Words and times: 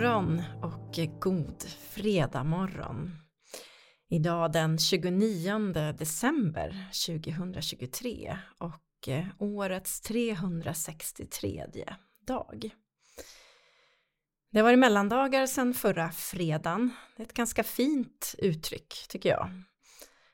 God 0.00 0.08
morgon 0.08 0.42
och 0.62 1.20
god 1.20 1.62
fredag 1.80 2.44
morgon. 2.44 3.16
Idag 4.08 4.52
den 4.52 4.78
29 4.78 5.92
december 5.98 6.88
2023 7.06 8.38
och 8.58 9.08
eh, 9.08 9.26
årets 9.38 10.00
363 10.00 11.64
dag. 12.26 12.70
Det 14.50 14.58
har 14.58 14.64
varit 14.64 14.78
mellandagar 14.78 15.46
sedan 15.46 15.74
förra 15.74 16.10
fredagen. 16.10 16.90
Det 17.16 17.22
är 17.22 17.26
ett 17.26 17.32
ganska 17.32 17.64
fint 17.64 18.34
uttryck 18.38 18.94
tycker 19.08 19.28
jag. 19.28 19.50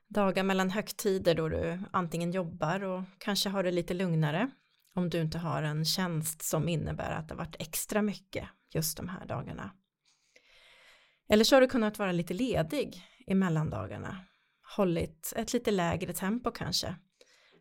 Dagar 0.09 0.43
mellan 0.43 0.71
högtider 0.71 1.35
då 1.35 1.49
du 1.49 1.79
antingen 1.93 2.33
jobbar 2.33 2.85
och 2.85 3.03
kanske 3.19 3.49
har 3.49 3.63
det 3.63 3.73
lite 3.73 3.95
lugnare 3.95 4.51
om 4.95 5.11
du 5.11 5.21
inte 5.21 5.39
har 5.39 5.63
en 5.63 5.85
tjänst 5.85 6.43
som 6.43 6.69
innebär 6.69 7.11
att 7.11 7.29
det 7.29 7.35
varit 7.35 7.57
extra 7.59 8.03
mycket 8.03 8.49
just 8.75 8.97
de 8.97 9.09
här 9.09 9.27
dagarna. 9.27 9.71
Eller 11.29 11.45
så 11.45 11.57
har 11.57 11.61
du 11.61 11.67
kunnat 11.67 11.99
vara 11.99 12.13
lite 12.13 12.35
ledig 12.35 13.03
i 13.27 13.35
mellandagarna, 13.35 14.25
hållit 14.77 15.33
ett 15.37 15.53
lite 15.53 15.71
lägre 15.71 16.13
tempo 16.13 16.51
kanske, 16.51 16.97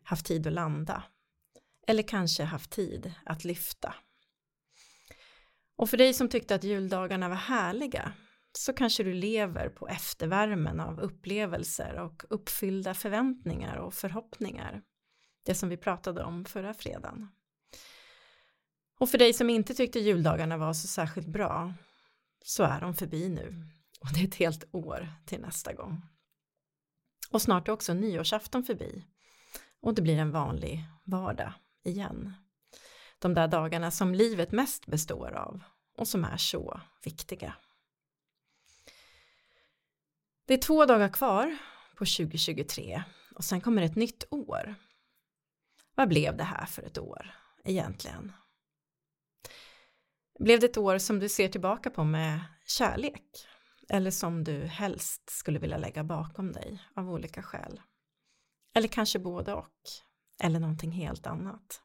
haft 0.02 0.26
tid 0.26 0.46
att 0.46 0.52
landa 0.52 1.02
eller 1.86 2.02
kanske 2.02 2.44
haft 2.44 2.70
tid 2.70 3.14
att 3.24 3.44
lyfta. 3.44 3.94
Och 5.76 5.90
för 5.90 5.96
dig 5.96 6.14
som 6.14 6.28
tyckte 6.28 6.54
att 6.54 6.64
juldagarna 6.64 7.28
var 7.28 7.36
härliga 7.36 8.12
så 8.52 8.72
kanske 8.72 9.02
du 9.02 9.12
lever 9.12 9.68
på 9.68 9.88
eftervärmen 9.88 10.80
av 10.80 11.00
upplevelser 11.00 11.98
och 11.98 12.24
uppfyllda 12.30 12.94
förväntningar 12.94 13.76
och 13.76 13.94
förhoppningar. 13.94 14.82
Det 15.44 15.54
som 15.54 15.68
vi 15.68 15.76
pratade 15.76 16.24
om 16.24 16.44
förra 16.44 16.74
fredagen. 16.74 17.28
Och 18.98 19.08
för 19.08 19.18
dig 19.18 19.32
som 19.32 19.50
inte 19.50 19.74
tyckte 19.74 19.98
juldagarna 19.98 20.56
var 20.56 20.72
så 20.72 20.86
särskilt 20.86 21.26
bra 21.26 21.74
så 22.44 22.62
är 22.62 22.80
de 22.80 22.94
förbi 22.94 23.28
nu 23.28 23.66
och 24.00 24.08
det 24.14 24.20
är 24.20 24.28
ett 24.28 24.34
helt 24.34 24.64
år 24.72 25.08
till 25.26 25.40
nästa 25.40 25.72
gång. 25.72 26.02
Och 27.30 27.42
snart 27.42 27.68
är 27.68 27.72
också 27.72 27.94
nyårsafton 27.94 28.64
förbi 28.64 29.04
och 29.80 29.94
det 29.94 30.02
blir 30.02 30.18
en 30.18 30.30
vanlig 30.30 30.84
vardag 31.04 31.52
igen. 31.84 32.34
De 33.18 33.34
där 33.34 33.48
dagarna 33.48 33.90
som 33.90 34.14
livet 34.14 34.52
mest 34.52 34.86
består 34.86 35.32
av 35.32 35.62
och 35.96 36.08
som 36.08 36.24
är 36.24 36.36
så 36.36 36.80
viktiga. 37.04 37.54
Det 40.44 40.54
är 40.54 40.58
två 40.58 40.86
dagar 40.86 41.08
kvar 41.08 41.58
på 41.90 42.04
2023 42.04 43.02
och 43.34 43.44
sen 43.44 43.60
kommer 43.60 43.82
ett 43.82 43.96
nytt 43.96 44.24
år. 44.30 44.74
Vad 45.94 46.08
blev 46.08 46.36
det 46.36 46.44
här 46.44 46.66
för 46.66 46.82
ett 46.82 46.98
år 46.98 47.34
egentligen? 47.64 48.32
Blev 50.38 50.60
det 50.60 50.66
ett 50.66 50.76
år 50.76 50.98
som 50.98 51.18
du 51.18 51.28
ser 51.28 51.48
tillbaka 51.48 51.90
på 51.90 52.04
med 52.04 52.40
kärlek? 52.66 53.22
Eller 53.88 54.10
som 54.10 54.44
du 54.44 54.64
helst 54.64 55.30
skulle 55.30 55.58
vilja 55.58 55.78
lägga 55.78 56.04
bakom 56.04 56.52
dig 56.52 56.82
av 56.96 57.10
olika 57.10 57.42
skäl? 57.42 57.80
Eller 58.74 58.88
kanske 58.88 59.18
både 59.18 59.54
och? 59.54 59.74
Eller 60.42 60.60
någonting 60.60 60.90
helt 60.90 61.26
annat? 61.26 61.82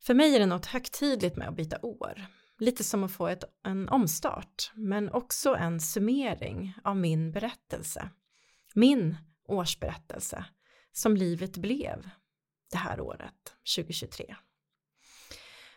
För 0.00 0.14
mig 0.14 0.34
är 0.34 0.38
det 0.38 0.46
något 0.46 0.66
högtidligt 0.66 1.36
med 1.36 1.48
att 1.48 1.56
byta 1.56 1.78
år. 1.82 2.26
Lite 2.58 2.84
som 2.84 3.04
att 3.04 3.12
få 3.12 3.28
ett, 3.28 3.44
en 3.64 3.88
omstart, 3.88 4.72
men 4.74 5.10
också 5.10 5.54
en 5.54 5.80
summering 5.80 6.74
av 6.84 6.96
min 6.96 7.32
berättelse. 7.32 8.10
Min 8.74 9.16
årsberättelse, 9.44 10.44
som 10.92 11.16
livet 11.16 11.56
blev 11.56 12.10
det 12.70 12.78
här 12.78 13.00
året, 13.00 13.54
2023. 13.76 14.36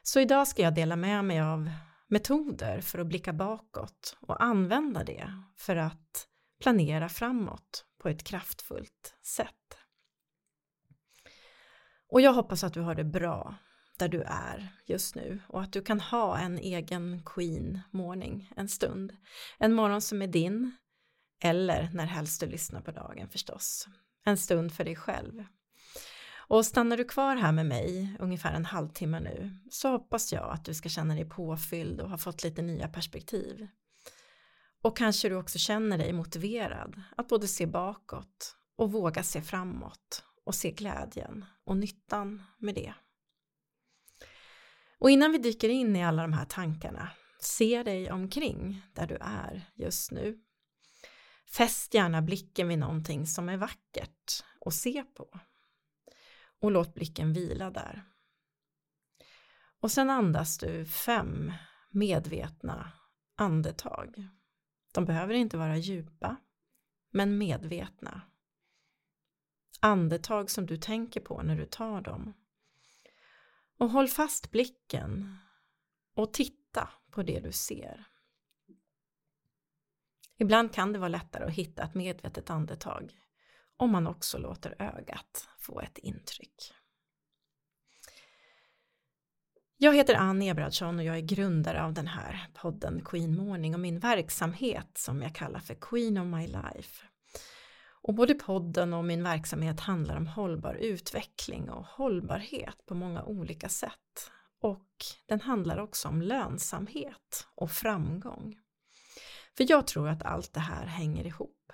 Så 0.06 0.20
idag 0.20 0.48
ska 0.48 0.62
jag 0.62 0.76
dela 0.76 0.96
med 0.96 1.26
mig 1.26 1.42
av 1.42 1.70
metoder 2.08 2.82
för 2.82 3.00
att 3.00 3.08
blicka 3.08 3.34
bakåt 3.34 4.18
och 4.22 4.44
använda 4.44 5.04
det 5.04 5.34
för 5.58 5.76
att 5.76 6.28
planera 6.62 7.10
framåt 7.10 7.86
på 8.02 8.10
ett 8.10 8.24
kraftfullt 8.24 9.16
sätt. 9.22 9.78
Och 12.10 12.22
jag 12.22 12.34
hoppas 12.34 12.64
att 12.64 12.74
du 12.74 12.82
har 12.82 12.96
det 12.96 13.04
bra 13.04 13.56
där 13.98 14.08
du 14.08 14.22
är 14.22 14.76
just 14.86 15.16
nu 15.16 15.42
och 15.48 15.62
att 15.62 15.74
du 15.74 15.82
kan 15.82 16.00
ha 16.00 16.38
en 16.38 16.58
egen 16.58 17.24
queen 17.26 17.80
morning 17.92 18.52
en 18.56 18.70
stund. 18.70 19.18
En 19.60 19.74
morgon 19.74 20.02
som 20.02 20.22
är 20.22 20.28
din 20.28 20.78
eller 21.44 21.90
när 21.94 22.06
helst 22.06 22.40
du 22.40 22.48
lyssnar 22.48 22.82
på 22.82 22.92
dagen 22.92 23.30
förstås. 23.30 23.88
En 24.26 24.38
stund 24.38 24.74
för 24.74 24.84
dig 24.84 24.96
själv. 24.96 25.44
Och 26.48 26.66
stannar 26.66 26.98
du 26.98 27.04
kvar 27.04 27.36
här 27.36 27.52
med 27.52 27.66
mig 27.66 28.18
ungefär 28.20 28.54
en 28.54 28.66
halvtimme 28.66 29.20
nu 29.20 29.58
så 29.72 29.90
hoppas 29.90 30.34
jag 30.34 30.52
att 30.52 30.66
du 30.66 30.74
ska 30.74 30.90
känna 30.90 31.16
dig 31.16 31.30
påfylld 31.30 32.02
och 32.02 32.10
ha 32.10 32.18
fått 32.18 32.44
lite 32.44 32.62
nya 32.62 32.88
perspektiv. 32.88 33.68
Och 34.82 34.98
kanske 34.98 35.30
du 35.30 35.36
också 35.36 35.60
känner 35.60 35.98
dig 35.98 36.14
motiverad 36.14 37.02
att 37.18 37.28
både 37.28 37.48
se 37.48 37.66
bakåt 37.66 38.56
och 38.76 38.92
våga 38.92 39.24
se 39.24 39.42
framåt 39.42 40.24
och 40.46 40.56
se 40.56 40.72
glädjen 40.72 41.46
och 41.64 41.78
nyttan 41.78 42.44
med 42.58 42.76
det. 42.76 42.94
Och 45.00 45.10
innan 45.10 45.32
vi 45.32 45.38
dyker 45.38 45.70
in 45.70 45.96
i 45.96 46.04
alla 46.04 46.22
de 46.22 46.34
här 46.34 46.46
tankarna, 46.46 47.10
se 47.40 47.84
dig 47.84 48.12
omkring 48.12 48.82
där 48.94 49.08
du 49.08 49.18
är 49.22 49.70
just 49.76 50.12
nu. 50.12 50.40
Fäst 51.52 51.94
gärna 51.94 52.22
blicken 52.22 52.68
vid 52.68 52.80
någonting 52.80 53.28
som 53.28 53.50
är 53.50 53.58
vackert 53.58 54.44
att 54.66 54.74
se 54.74 55.04
på 55.04 55.40
och 56.64 56.72
låt 56.72 56.94
blicken 56.94 57.34
vila 57.34 57.70
där. 57.70 58.04
Och 59.80 59.92
sen 59.92 60.10
andas 60.10 60.58
du 60.58 60.86
fem 60.86 61.54
medvetna 61.90 62.92
andetag. 63.36 64.28
De 64.94 65.06
behöver 65.06 65.34
inte 65.34 65.58
vara 65.58 65.78
djupa, 65.78 66.36
men 67.12 67.38
medvetna. 67.38 68.22
Andetag 69.80 70.50
som 70.50 70.66
du 70.66 70.78
tänker 70.78 71.22
på 71.22 71.42
när 71.42 71.56
du 71.56 71.66
tar 71.66 72.02
dem. 72.02 72.34
Och 73.78 73.90
håll 73.90 74.08
fast 74.08 74.52
blicken 74.52 75.38
och 76.16 76.34
titta 76.34 76.90
på 77.12 77.24
det 77.24 77.40
du 77.40 77.52
ser. 77.52 78.06
Ibland 80.38 80.74
kan 80.74 80.94
det 80.94 81.00
vara 81.00 81.10
lättare 81.10 81.46
att 81.46 81.54
hitta 81.54 81.84
ett 81.84 81.96
medvetet 81.96 82.50
andetag 82.50 83.23
om 83.78 83.92
man 83.92 84.08
också 84.08 84.38
låter 84.38 84.76
ögat 84.80 85.48
få 85.58 85.80
ett 85.80 85.98
intryck. 85.98 86.74
Jag 89.78 89.96
heter 89.96 90.16
Ann 90.16 90.42
Ebradsson 90.42 91.00
och 91.00 91.06
jag 91.06 91.18
är 91.18 91.22
grundare 91.22 91.84
av 91.84 91.94
den 91.94 92.08
här 92.08 92.48
podden 92.54 93.02
Queen 93.06 93.36
Morning 93.36 93.74
och 93.74 93.80
min 93.80 94.00
verksamhet 94.00 94.98
som 94.98 95.22
jag 95.22 95.36
kallar 95.36 95.60
för 95.60 95.76
Queen 95.76 96.18
of 96.18 96.26
My 96.26 96.48
Life. 96.48 97.06
Och 98.06 98.14
både 98.14 98.34
podden 98.34 98.94
och 98.94 99.06
min 99.06 99.24
verksamhet 99.24 99.80
handlar 99.80 100.18
om 100.18 100.28
hållbar 100.28 100.74
utveckling 100.74 101.70
och 101.70 101.86
hållbarhet 101.86 102.86
på 102.86 102.96
många 102.96 103.24
olika 103.24 103.70
sätt. 103.70 104.32
Och 104.60 104.90
den 105.26 105.42
handlar 105.42 105.78
också 105.78 106.08
om 106.08 106.22
lönsamhet 106.22 107.48
och 107.56 107.72
framgång. 107.72 108.60
För 109.58 109.66
jag 109.70 109.88
tror 109.88 110.10
att 110.10 110.24
allt 110.24 110.54
det 110.54 110.60
här 110.60 110.86
hänger 110.86 111.26
ihop. 111.26 111.74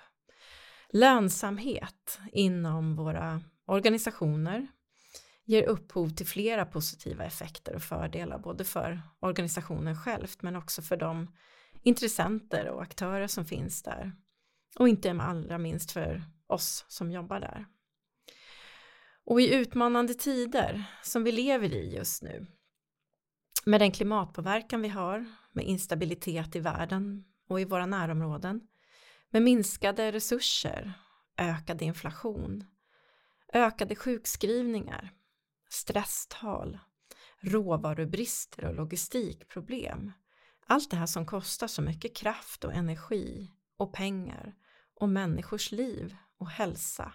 Lönsamhet 0.92 2.20
inom 2.32 2.96
våra 2.96 3.40
organisationer 3.66 4.68
ger 5.44 5.62
upphov 5.62 6.08
till 6.08 6.26
flera 6.26 6.64
positiva 6.64 7.24
effekter 7.24 7.74
och 7.74 7.82
fördelar 7.82 8.38
både 8.38 8.64
för 8.64 9.02
organisationen 9.20 9.96
självt 9.96 10.42
men 10.42 10.56
också 10.56 10.82
för 10.82 10.96
de 10.96 11.36
intressenter 11.82 12.68
och 12.68 12.82
aktörer 12.82 13.26
som 13.26 13.44
finns 13.44 13.82
där 13.82 14.12
och 14.78 14.88
inte 14.88 15.12
allra 15.12 15.58
minst 15.58 15.92
för 15.92 16.22
oss 16.46 16.84
som 16.88 17.12
jobbar 17.12 17.40
där. 17.40 17.66
Och 19.24 19.40
i 19.40 19.54
utmanande 19.54 20.14
tider 20.14 20.84
som 21.02 21.24
vi 21.24 21.32
lever 21.32 21.74
i 21.74 21.96
just 21.96 22.22
nu 22.22 22.46
med 23.64 23.80
den 23.80 23.92
klimatpåverkan 23.92 24.82
vi 24.82 24.88
har, 24.88 25.26
med 25.52 25.64
instabilitet 25.64 26.56
i 26.56 26.60
världen 26.60 27.24
och 27.48 27.60
i 27.60 27.64
våra 27.64 27.86
närområden 27.86 28.60
med 29.30 29.42
minskade 29.42 30.12
resurser, 30.12 30.92
ökad 31.36 31.82
inflation, 31.82 32.64
ökade 33.52 33.96
sjukskrivningar, 33.96 35.10
stresstal, 35.68 36.78
råvarubrister 37.40 38.64
och 38.64 38.74
logistikproblem. 38.74 40.12
Allt 40.66 40.90
det 40.90 40.96
här 40.96 41.06
som 41.06 41.26
kostar 41.26 41.66
så 41.66 41.82
mycket 41.82 42.16
kraft 42.16 42.64
och 42.64 42.74
energi 42.74 43.52
och 43.76 43.92
pengar 43.92 44.54
och 44.94 45.08
människors 45.08 45.72
liv 45.72 46.16
och 46.38 46.50
hälsa, 46.50 47.12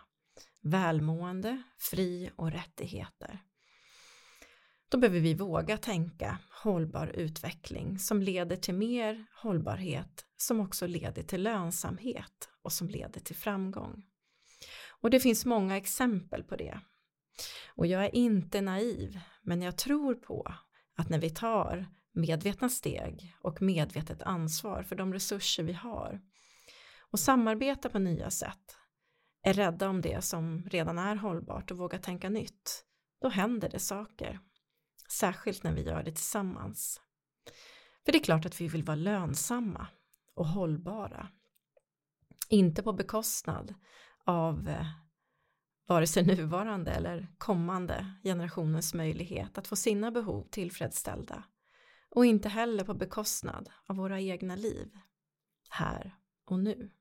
välmående, 0.61 1.63
fri 1.77 2.31
och 2.35 2.51
rättigheter. 2.51 3.39
Då 4.89 4.97
behöver 4.97 5.19
vi 5.19 5.33
våga 5.33 5.77
tänka 5.77 6.37
hållbar 6.63 7.07
utveckling 7.07 7.99
som 7.99 8.21
leder 8.21 8.55
till 8.55 8.73
mer 8.73 9.25
hållbarhet 9.41 10.25
som 10.37 10.59
också 10.59 10.87
leder 10.87 11.23
till 11.23 11.43
lönsamhet 11.43 12.49
och 12.61 12.71
som 12.71 12.89
leder 12.89 13.19
till 13.19 13.35
framgång. 13.35 14.03
Och 15.01 15.09
det 15.09 15.19
finns 15.19 15.45
många 15.45 15.77
exempel 15.77 16.43
på 16.43 16.55
det. 16.55 16.79
Och 17.75 17.87
jag 17.87 18.05
är 18.05 18.15
inte 18.15 18.61
naiv, 18.61 19.19
men 19.41 19.61
jag 19.61 19.77
tror 19.77 20.15
på 20.15 20.53
att 20.95 21.09
när 21.09 21.19
vi 21.19 21.29
tar 21.29 21.87
medvetna 22.13 22.69
steg 22.69 23.35
och 23.41 23.61
medvetet 23.61 24.21
ansvar 24.21 24.83
för 24.83 24.95
de 24.95 25.13
resurser 25.13 25.63
vi 25.63 25.73
har 25.73 26.21
och 26.99 27.19
samarbetar 27.19 27.89
på 27.89 27.99
nya 27.99 28.29
sätt, 28.29 28.77
är 29.43 29.53
rädda 29.53 29.89
om 29.89 30.01
det 30.01 30.23
som 30.23 30.63
redan 30.63 30.97
är 30.97 31.15
hållbart 31.15 31.71
och 31.71 31.77
vågar 31.77 31.99
tänka 31.99 32.29
nytt, 32.29 32.85
då 33.21 33.29
händer 33.29 33.69
det 33.69 33.79
saker. 33.79 34.39
Särskilt 35.09 35.63
när 35.63 35.73
vi 35.73 35.81
gör 35.81 36.03
det 36.03 36.11
tillsammans. 36.11 37.01
För 38.05 38.11
det 38.11 38.17
är 38.17 38.23
klart 38.23 38.45
att 38.45 38.61
vi 38.61 38.67
vill 38.67 38.83
vara 38.83 38.95
lönsamma 38.95 39.87
och 40.35 40.47
hållbara. 40.47 41.29
Inte 42.49 42.83
på 42.83 42.93
bekostnad 42.93 43.73
av 44.25 44.69
eh, 44.69 44.87
vare 45.87 46.07
sig 46.07 46.25
nuvarande 46.25 46.91
eller 46.91 47.27
kommande 47.37 48.13
generationens 48.23 48.93
möjlighet 48.93 49.57
att 49.57 49.67
få 49.67 49.75
sina 49.75 50.11
behov 50.11 50.47
tillfredsställda 50.51 51.43
och 52.09 52.25
inte 52.25 52.49
heller 52.49 52.83
på 52.83 52.93
bekostnad 52.93 53.69
av 53.85 53.95
våra 53.95 54.21
egna 54.21 54.55
liv, 54.55 54.99
här 55.69 56.15
och 56.45 56.59
nu. 56.59 56.91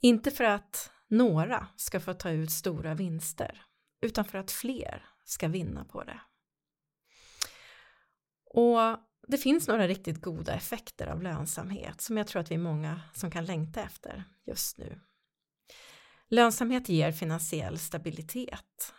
Inte 0.00 0.30
för 0.30 0.44
att 0.44 0.92
några 1.08 1.68
ska 1.76 2.00
få 2.00 2.14
ta 2.14 2.30
ut 2.30 2.50
stora 2.50 2.94
vinster, 2.94 3.62
utan 4.00 4.24
för 4.24 4.38
att 4.38 4.50
fler 4.50 5.04
ska 5.24 5.48
vinna 5.48 5.84
på 5.84 6.04
det. 6.04 6.20
Och 8.54 8.78
det 9.28 9.38
finns 9.38 9.68
några 9.68 9.88
riktigt 9.88 10.20
goda 10.20 10.54
effekter 10.54 11.06
av 11.06 11.22
lönsamhet 11.22 12.00
som 12.00 12.16
jag 12.16 12.26
tror 12.26 12.42
att 12.42 12.50
vi 12.50 12.54
är 12.54 12.58
många 12.58 13.00
som 13.14 13.30
kan 13.30 13.44
längta 13.44 13.82
efter 13.82 14.24
just 14.46 14.78
nu. 14.78 15.00
Lönsamhet 16.28 16.88
ger 16.88 17.12
finansiell 17.12 17.78
stabilitet. 17.78 18.94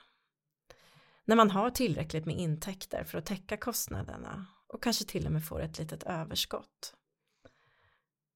När 1.26 1.36
man 1.36 1.52
har 1.52 1.70
tillräckligt 1.70 2.26
med 2.26 2.38
intäkter 2.38 3.04
för 3.04 3.18
att 3.18 3.26
täcka 3.26 3.58
kostnaderna 3.58 4.46
och 4.68 4.84
kanske 4.84 5.06
till 5.06 5.26
och 5.26 5.32
med 5.32 5.46
får 5.46 5.62
ett 5.62 5.80
litet 5.80 6.04
överskott. 6.04 6.94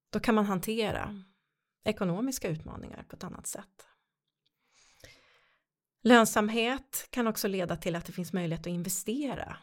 Då 0.09 0.19
kan 0.19 0.35
man 0.35 0.45
hantera 0.45 1.23
ekonomiska 1.83 2.47
utmaningar 2.47 3.03
på 3.09 3.15
ett 3.15 3.23
annat 3.23 3.47
sätt. 3.47 3.87
Lönsamhet 6.01 7.07
kan 7.09 7.27
också 7.27 7.47
leda 7.47 7.77
till 7.77 7.95
att 7.95 8.05
det 8.05 8.13
finns 8.13 8.33
möjlighet 8.33 8.61
att 8.61 8.73
investera. 8.73 9.57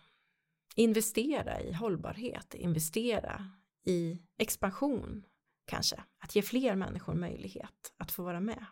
Investera 0.77 1.61
i 1.61 1.73
hållbarhet, 1.73 2.55
investera 2.55 3.51
i 3.85 4.19
expansion 4.39 5.25
kanske, 5.65 6.05
att 6.19 6.37
ge 6.37 6.43
fler 6.43 6.77
människor 6.77 7.15
möjlighet 7.15 7.93
att 7.97 8.13
få 8.13 8.23
vara 8.23 8.41
med. 8.41 8.65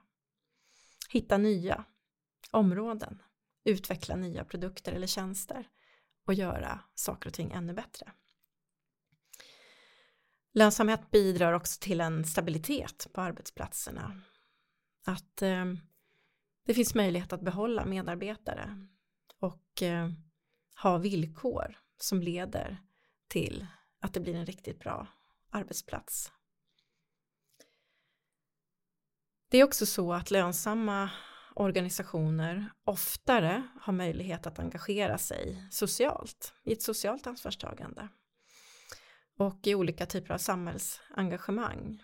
Hitta 1.10 1.38
nya 1.38 1.84
områden, 2.50 3.22
utveckla 3.64 4.16
nya 4.16 4.44
produkter 4.44 4.92
eller 4.92 5.06
tjänster 5.06 5.68
och 6.26 6.34
göra 6.34 6.80
saker 6.94 7.28
och 7.28 7.34
ting 7.34 7.52
ännu 7.52 7.72
bättre. 7.72 8.12
Lönsamhet 10.52 11.10
bidrar 11.10 11.52
också 11.52 11.80
till 11.80 12.00
en 12.00 12.24
stabilitet 12.24 13.06
på 13.12 13.20
arbetsplatserna. 13.20 14.20
Att 15.06 15.42
eh, 15.42 15.64
det 16.66 16.74
finns 16.74 16.94
möjlighet 16.94 17.32
att 17.32 17.42
behålla 17.42 17.84
medarbetare 17.84 18.86
och 19.38 19.82
eh, 19.82 20.10
ha 20.82 20.98
villkor 20.98 21.76
som 22.02 22.22
leder 22.22 22.78
till 23.28 23.66
att 24.00 24.14
det 24.14 24.20
blir 24.20 24.34
en 24.34 24.46
riktigt 24.46 24.78
bra 24.78 25.06
arbetsplats. 25.50 26.32
Det 29.48 29.58
är 29.58 29.64
också 29.64 29.86
så 29.86 30.12
att 30.12 30.30
lönsamma 30.30 31.10
organisationer 31.54 32.72
oftare 32.84 33.68
har 33.80 33.92
möjlighet 33.92 34.46
att 34.46 34.58
engagera 34.58 35.18
sig 35.18 35.66
socialt 35.70 36.54
i 36.62 36.72
ett 36.72 36.82
socialt 36.82 37.26
ansvarstagande 37.26 38.08
och 39.38 39.66
i 39.66 39.74
olika 39.74 40.06
typer 40.06 40.34
av 40.34 40.38
samhällsengagemang. 40.38 42.02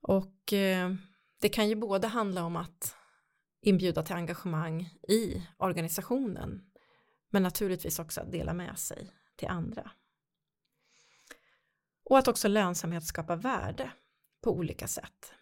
Och 0.00 0.52
eh, 0.52 0.94
det 1.40 1.48
kan 1.48 1.68
ju 1.68 1.74
både 1.74 2.08
handla 2.08 2.44
om 2.44 2.56
att 2.56 2.96
inbjuda 3.60 4.02
till 4.02 4.14
engagemang 4.14 4.82
i 5.08 5.46
organisationen 5.58 6.71
men 7.32 7.42
naturligtvis 7.42 7.98
också 7.98 8.20
att 8.20 8.32
dela 8.32 8.54
med 8.54 8.78
sig 8.78 9.10
till 9.36 9.48
andra. 9.48 9.90
Och 12.04 12.18
att 12.18 12.28
också 12.28 12.48
lönsamhet 12.48 13.04
skapar 13.04 13.36
värde 13.36 13.92
på 14.42 14.50
olika 14.50 14.88
sätt. 14.88 15.34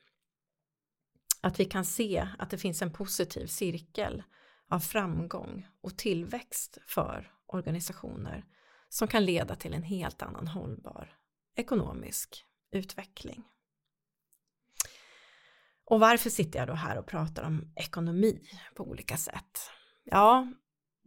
Att 1.40 1.60
vi 1.60 1.64
kan 1.64 1.84
se 1.84 2.28
att 2.38 2.50
det 2.50 2.58
finns 2.58 2.82
en 2.82 2.92
positiv 2.92 3.46
cirkel 3.46 4.22
av 4.68 4.80
framgång 4.80 5.68
och 5.80 5.98
tillväxt 5.98 6.78
för 6.86 7.32
organisationer 7.46 8.44
som 8.88 9.08
kan 9.08 9.24
leda 9.24 9.56
till 9.56 9.74
en 9.74 9.82
helt 9.82 10.22
annan 10.22 10.48
hållbar 10.48 11.16
ekonomisk 11.56 12.44
utveckling. 12.70 13.44
Och 15.84 16.00
varför 16.00 16.30
sitter 16.30 16.58
jag 16.58 16.68
då 16.68 16.74
här 16.74 16.98
och 16.98 17.06
pratar 17.06 17.42
om 17.42 17.72
ekonomi 17.76 18.48
på 18.74 18.88
olika 18.88 19.16
sätt? 19.16 19.70
Ja, 20.04 20.52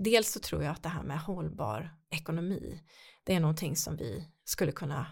dels 0.04 0.32
så 0.32 0.40
tror 0.40 0.64
jag 0.64 0.72
att 0.72 0.84
det 0.84 0.90
här 0.90 1.04
med 1.04 1.20
hållbar 1.20 1.96
ekonomi, 2.10 2.84
det 3.24 3.36
är 3.36 3.40
någonting 3.40 3.76
som 3.76 3.96
vi 3.96 4.28
skulle 4.44 4.72
kunna 4.72 5.06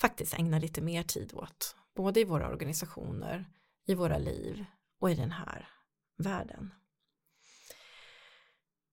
faktiskt 0.00 0.34
ägna 0.34 0.58
lite 0.58 0.80
mer 0.80 1.02
tid 1.02 1.34
åt, 1.34 1.76
både 1.94 2.20
i 2.20 2.24
våra 2.24 2.48
organisationer, 2.48 3.44
i 3.86 3.94
våra 3.94 4.18
liv 4.18 4.64
och 5.00 5.10
i 5.10 5.14
den 5.14 5.30
här 5.30 5.68
världen. 6.16 6.74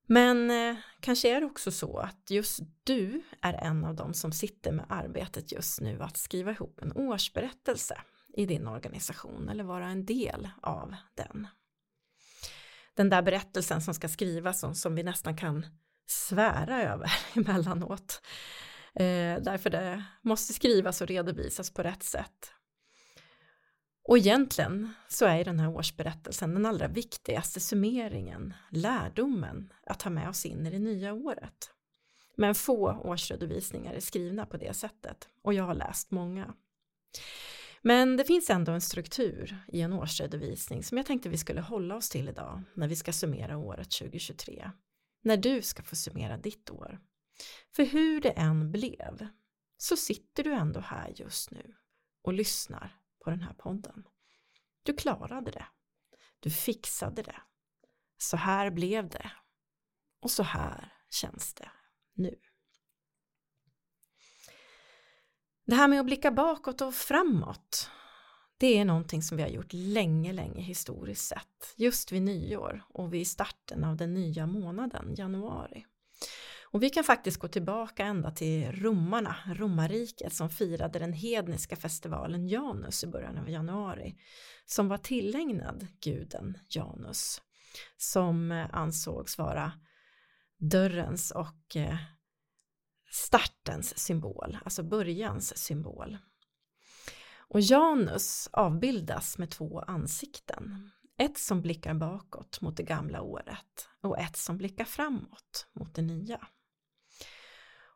Men 0.06 0.52
eh, 0.52 0.78
kanske 1.00 1.36
är 1.36 1.40
det 1.40 1.46
också 1.46 1.72
så 1.72 1.98
att 1.98 2.30
just 2.30 2.60
du 2.84 3.24
är 3.42 3.54
en 3.54 3.86
av 3.86 3.96
dem 3.96 4.14
som 4.14 4.32
sitter 4.32 4.72
med 4.72 4.86
arbetet 4.90 5.52
just 5.52 5.82
nu 5.82 6.02
att 6.02 6.18
skriva 6.18 6.52
ihop 6.52 6.82
en 6.82 6.92
årsberättelse 6.92 8.02
i 8.34 8.46
din 8.46 8.68
organisation 8.68 9.50
eller 9.50 9.64
vara 9.64 9.88
en 9.88 10.06
del 10.06 10.50
av 10.62 10.96
den. 11.16 11.48
Den 12.94 13.10
där 13.10 13.22
berättelsen 13.22 13.82
som 13.82 13.94
ska 13.94 14.08
skrivas 14.08 14.64
och 14.64 14.78
som 14.78 14.96
vi 14.96 15.04
nästan 15.04 15.38
kan 15.38 15.66
svära 16.06 16.84
över 16.84 17.14
emellanåt. 17.34 18.22
Eh, 18.96 19.42
därför 19.42 19.70
det 19.70 20.04
måste 20.22 20.54
skrivas 20.54 21.02
och 21.02 21.08
redovisas 21.08 21.72
på 21.72 21.84
rätt 21.84 22.04
sätt. 22.04 22.52
Och 24.04 24.18
egentligen 24.18 24.94
så 25.08 25.26
är 25.26 25.46
den 25.46 25.60
här 25.60 25.70
årsberättelsen 25.70 26.54
den 26.54 26.66
allra 26.66 26.88
viktigaste 26.88 27.60
summeringen, 27.60 28.54
lärdomen 28.70 29.74
att 29.86 30.00
ta 30.00 30.10
med 30.10 30.30
oss 30.30 30.46
in 30.46 30.68
i 30.68 30.70
det 30.70 30.80
nya 30.80 31.14
året. 31.14 31.70
Men 32.36 32.56
få 32.56 33.02
årsredovisningar 33.04 33.94
är 33.94 34.00
skrivna 34.00 34.46
på 34.46 34.58
det 34.58 34.74
sättet 34.74 35.30
och 35.42 35.54
jag 35.54 35.64
har 35.64 35.76
läst 35.76 36.12
många. 36.12 36.54
Men 37.86 38.18
det 38.18 38.24
finns 38.24 38.50
ändå 38.50 38.72
en 38.72 38.82
struktur 38.82 39.58
i 39.68 39.82
en 39.82 39.94
årsredovisning 39.94 40.84
som 40.84 40.98
jag 40.98 41.06
tänkte 41.06 41.30
vi 41.30 41.38
skulle 41.38 41.62
hålla 41.62 41.96
oss 41.96 42.10
till 42.10 42.30
idag 42.30 42.64
när 42.74 42.88
vi 42.88 42.96
ska 42.96 43.14
summera 43.14 43.58
året 43.58 43.92
2023. 43.92 44.72
När 45.22 45.38
du 45.38 45.62
ska 45.62 45.84
få 45.84 45.96
summera 45.96 46.38
ditt 46.38 46.70
år. 46.70 47.00
För 47.76 47.86
hur 47.86 48.22
det 48.22 48.30
än 48.30 48.72
blev 48.72 49.28
så 49.78 49.98
sitter 49.98 50.44
du 50.44 50.54
ändå 50.54 50.80
här 50.80 51.14
just 51.16 51.52
nu 51.52 51.76
och 52.22 52.34
lyssnar 52.34 53.00
på 53.24 53.30
den 53.30 53.42
här 53.42 53.54
podden. 53.54 54.04
Du 54.84 54.94
klarade 54.94 55.52
det. 55.52 55.66
Du 56.40 56.50
fixade 56.50 57.22
det. 57.22 57.42
Så 58.18 58.38
här 58.38 58.72
blev 58.72 59.10
det. 59.10 59.32
Och 60.22 60.32
så 60.32 60.44
här 60.44 60.94
känns 61.10 61.54
det 61.54 61.72
nu. 62.14 62.40
Det 65.66 65.76
här 65.76 65.88
med 65.88 66.00
att 66.00 66.06
blicka 66.06 66.32
bakåt 66.32 66.82
och 66.82 66.94
framåt 66.94 67.90
det 68.64 68.78
är 68.78 68.86
någonting 68.86 69.22
som 69.22 69.38
vi 69.38 69.44
har 69.44 69.50
gjort 69.50 69.74
länge, 69.74 70.34
länge 70.34 70.62
historiskt 70.62 71.28
sett. 71.28 71.74
Just 71.76 72.12
vid 72.12 72.22
nyår 72.22 72.84
och 72.90 73.14
vid 73.14 73.28
starten 73.28 73.84
av 73.84 73.98
den 73.98 74.14
nya 74.14 74.48
månaden, 74.48 75.16
januari. 75.16 75.86
Och 76.72 76.84
vi 76.84 76.90
kan 76.90 77.04
faktiskt 77.04 77.38
gå 77.38 77.48
tillbaka 77.48 78.06
ända 78.06 78.32
till 78.32 78.72
romarna, 78.72 79.36
romarriket 79.56 80.34
som 80.34 80.50
firade 80.50 81.00
den 81.00 81.14
hedniska 81.14 81.76
festivalen 81.76 82.48
Janus 82.48 83.04
i 83.04 83.08
början 83.08 83.38
av 83.38 83.50
januari 83.50 84.16
som 84.66 84.88
var 84.88 84.98
tillägnad 84.98 85.88
guden 86.02 86.58
Janus 86.70 87.42
som 87.98 88.68
ansågs 88.72 89.38
vara 89.38 89.72
dörrens 90.58 91.32
och 91.32 91.76
eh, 91.76 91.98
startens 93.14 94.00
symbol, 94.00 94.58
alltså 94.66 94.84
börjans 94.84 95.58
symbol. 95.58 96.18
Och 97.38 97.62
Janus 97.62 98.50
avbildas 98.52 99.38
med 99.38 99.52
två 99.52 99.80
ansikten. 99.80 100.92
Ett 101.18 101.38
som 101.38 101.62
blickar 101.62 101.94
bakåt 101.94 102.62
mot 102.62 102.78
det 102.78 102.84
gamla 102.84 103.22
året 103.22 103.90
och 104.02 104.20
ett 104.20 104.38
som 104.38 104.58
blickar 104.58 104.86
framåt 104.86 105.68
mot 105.74 105.96
det 105.96 106.02
nya. 106.02 106.48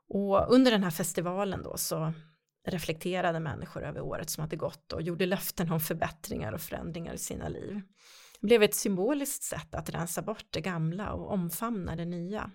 Och 0.10 0.54
under 0.54 0.72
den 0.72 0.84
här 0.84 0.92
festivalen 0.92 1.64
då 1.64 1.78
så 1.78 2.14
reflekterade 2.68 3.40
människor 3.40 3.84
över 3.84 4.02
året 4.02 4.30
som 4.30 4.42
hade 4.42 4.56
gått 4.56 4.94
och 4.94 5.02
gjorde 5.02 5.26
löften 5.26 5.72
om 5.72 5.80
förbättringar 5.80 6.54
och 6.54 6.62
förändringar 6.62 7.14
i 7.14 7.18
sina 7.18 7.50
liv. 7.50 7.82
Det 8.40 8.48
blev 8.48 8.64
ett 8.64 8.76
symboliskt 8.76 9.44
sätt 9.44 9.76
att 9.76 9.90
rensa 9.90 10.22
bort 10.22 10.48
det 10.50 10.62
gamla 10.62 11.14
och 11.14 11.32
omfamna 11.32 11.96
det 11.96 12.06
nya. 12.06 12.52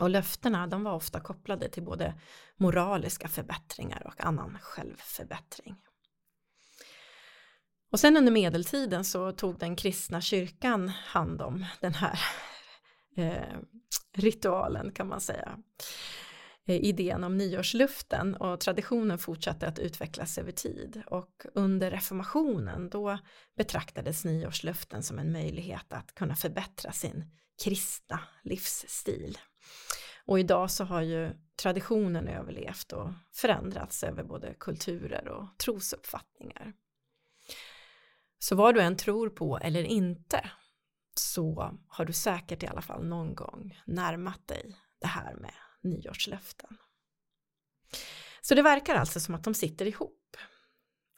Och 0.00 0.10
löftena 0.10 0.66
de 0.66 0.84
var 0.84 0.92
ofta 0.92 1.20
kopplade 1.20 1.68
till 1.68 1.82
både 1.82 2.14
moraliska 2.56 3.28
förbättringar 3.28 4.06
och 4.06 4.24
annan 4.24 4.58
självförbättring. 4.60 5.76
Och 7.92 8.00
sen 8.00 8.16
under 8.16 8.32
medeltiden 8.32 9.04
så 9.04 9.32
tog 9.32 9.58
den 9.58 9.76
kristna 9.76 10.20
kyrkan 10.20 10.88
hand 10.88 11.42
om 11.42 11.64
den 11.80 11.94
här 11.94 12.20
eh, 13.16 13.58
ritualen 14.16 14.92
kan 14.92 15.08
man 15.08 15.20
säga. 15.20 15.58
Eh, 16.66 16.76
idén 16.76 17.24
om 17.24 17.36
nyårsluften 17.36 18.34
och 18.34 18.60
traditionen 18.60 19.18
fortsatte 19.18 19.68
att 19.68 19.78
utvecklas 19.78 20.38
över 20.38 20.52
tid 20.52 21.02
och 21.06 21.46
under 21.54 21.90
reformationen 21.90 22.90
då 22.90 23.18
betraktades 23.56 24.24
nyårsluften 24.24 25.02
som 25.02 25.18
en 25.18 25.32
möjlighet 25.32 25.92
att 25.92 26.14
kunna 26.14 26.36
förbättra 26.36 26.92
sin 26.92 27.24
kristna 27.64 28.20
livsstil. 28.42 29.38
Och 30.24 30.38
idag 30.38 30.70
så 30.70 30.84
har 30.84 31.02
ju 31.02 31.32
traditionen 31.56 32.28
överlevt 32.28 32.92
och 32.92 33.12
förändrats 33.32 34.04
över 34.04 34.24
både 34.24 34.54
kulturer 34.54 35.28
och 35.28 35.58
trosuppfattningar. 35.58 36.72
Så 38.38 38.56
vad 38.56 38.74
du 38.74 38.80
än 38.80 38.96
tror 38.96 39.28
på 39.28 39.58
eller 39.58 39.82
inte 39.82 40.50
så 41.14 41.78
har 41.88 42.04
du 42.04 42.12
säkert 42.12 42.62
i 42.62 42.66
alla 42.66 42.82
fall 42.82 43.06
någon 43.06 43.34
gång 43.34 43.80
närmat 43.86 44.48
dig 44.48 44.76
det 45.00 45.06
här 45.06 45.34
med 45.34 45.54
nyårslöften. 45.80 46.76
Så 48.40 48.54
det 48.54 48.62
verkar 48.62 48.94
alltså 48.94 49.20
som 49.20 49.34
att 49.34 49.44
de 49.44 49.54
sitter 49.54 49.86
ihop, 49.86 50.36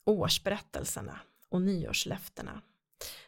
årsberättelserna 0.04 1.21
och 1.49 1.62
nyårslöftena. 1.62 2.62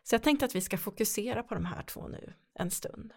Så 0.03 0.15
jag 0.15 0.23
tänkte 0.23 0.45
att 0.45 0.55
vi 0.55 0.61
ska 0.61 0.79
fokusera 0.79 1.43
på 1.43 1.55
de 1.55 1.65
här 1.65 1.83
två 1.83 2.09
nu 2.09 2.35
en 2.55 2.71
stund. 2.71 3.15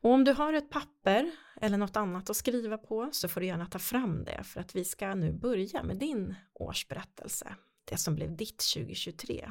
Och 0.00 0.10
om 0.10 0.24
du 0.24 0.32
har 0.32 0.52
ett 0.52 0.70
papper 0.70 1.30
eller 1.60 1.78
något 1.78 1.96
annat 1.96 2.30
att 2.30 2.36
skriva 2.36 2.78
på 2.78 3.08
så 3.12 3.28
får 3.28 3.40
du 3.40 3.46
gärna 3.46 3.66
ta 3.66 3.78
fram 3.78 4.24
det 4.24 4.44
för 4.44 4.60
att 4.60 4.76
vi 4.76 4.84
ska 4.84 5.14
nu 5.14 5.32
börja 5.32 5.82
med 5.82 5.96
din 5.96 6.34
årsberättelse, 6.54 7.54
det 7.84 7.96
som 7.96 8.14
blev 8.14 8.36
ditt 8.36 8.64
2023. 8.74 9.50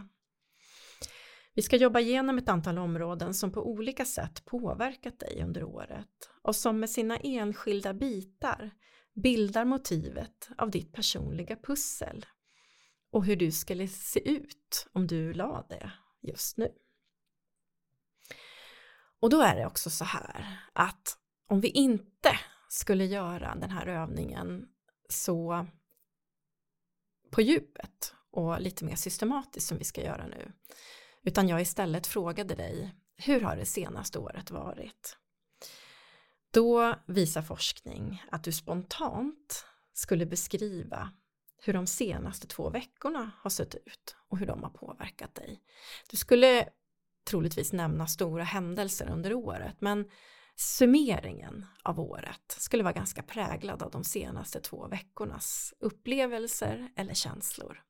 Vi 1.53 1.61
ska 1.61 1.75
jobba 1.75 1.99
igenom 1.99 2.37
ett 2.37 2.49
antal 2.49 2.77
områden 2.77 3.33
som 3.33 3.51
på 3.51 3.69
olika 3.69 4.05
sätt 4.05 4.45
påverkat 4.45 5.19
dig 5.19 5.43
under 5.43 5.63
året 5.63 6.29
och 6.41 6.55
som 6.55 6.79
med 6.79 6.89
sina 6.89 7.17
enskilda 7.17 7.93
bitar 7.93 8.71
bildar 9.13 9.65
motivet 9.65 10.49
av 10.57 10.71
ditt 10.71 10.93
personliga 10.93 11.55
pussel 11.55 12.25
och 13.11 13.25
hur 13.25 13.35
du 13.35 13.51
skulle 13.51 13.87
se 13.87 14.29
ut 14.29 14.87
om 14.93 15.07
du 15.07 15.33
la 15.33 15.65
det 15.69 15.91
just 16.21 16.57
nu. 16.57 16.69
Och 19.19 19.29
då 19.29 19.41
är 19.41 19.55
det 19.55 19.65
också 19.65 19.89
så 19.89 20.05
här 20.05 20.59
att 20.73 21.17
om 21.47 21.61
vi 21.61 21.67
inte 21.67 22.39
skulle 22.69 23.05
göra 23.05 23.55
den 23.55 23.69
här 23.69 23.87
övningen 23.87 24.67
så 25.09 25.67
på 27.31 27.41
djupet 27.41 28.13
och 28.31 28.61
lite 28.61 28.85
mer 28.85 28.95
systematiskt 28.95 29.67
som 29.67 29.77
vi 29.77 29.83
ska 29.83 30.03
göra 30.03 30.27
nu 30.27 30.51
utan 31.23 31.47
jag 31.47 31.61
istället 31.61 32.07
frågade 32.07 32.55
dig 32.55 32.95
hur 33.15 33.41
har 33.41 33.55
det 33.55 33.65
senaste 33.65 34.19
året 34.19 34.51
varit? 34.51 35.17
Då 36.51 36.95
visar 37.05 37.41
forskning 37.41 38.23
att 38.31 38.43
du 38.43 38.51
spontant 38.51 39.65
skulle 39.93 40.25
beskriva 40.25 41.11
hur 41.61 41.73
de 41.73 41.87
senaste 41.87 42.47
två 42.47 42.69
veckorna 42.69 43.31
har 43.37 43.49
sett 43.49 43.75
ut 43.75 44.15
och 44.29 44.37
hur 44.37 44.45
de 44.45 44.63
har 44.63 44.69
påverkat 44.69 45.35
dig. 45.35 45.61
Du 46.09 46.17
skulle 46.17 46.69
troligtvis 47.27 47.73
nämna 47.73 48.07
stora 48.07 48.43
händelser 48.43 49.09
under 49.09 49.33
året 49.33 49.75
men 49.79 50.09
summeringen 50.55 51.65
av 51.83 51.99
året 51.99 52.55
skulle 52.57 52.83
vara 52.83 52.93
ganska 52.93 53.23
präglad 53.23 53.83
av 53.83 53.91
de 53.91 54.03
senaste 54.03 54.59
två 54.59 54.87
veckornas 54.87 55.73
upplevelser 55.79 56.91
eller 56.95 57.13
känslor. 57.13 57.83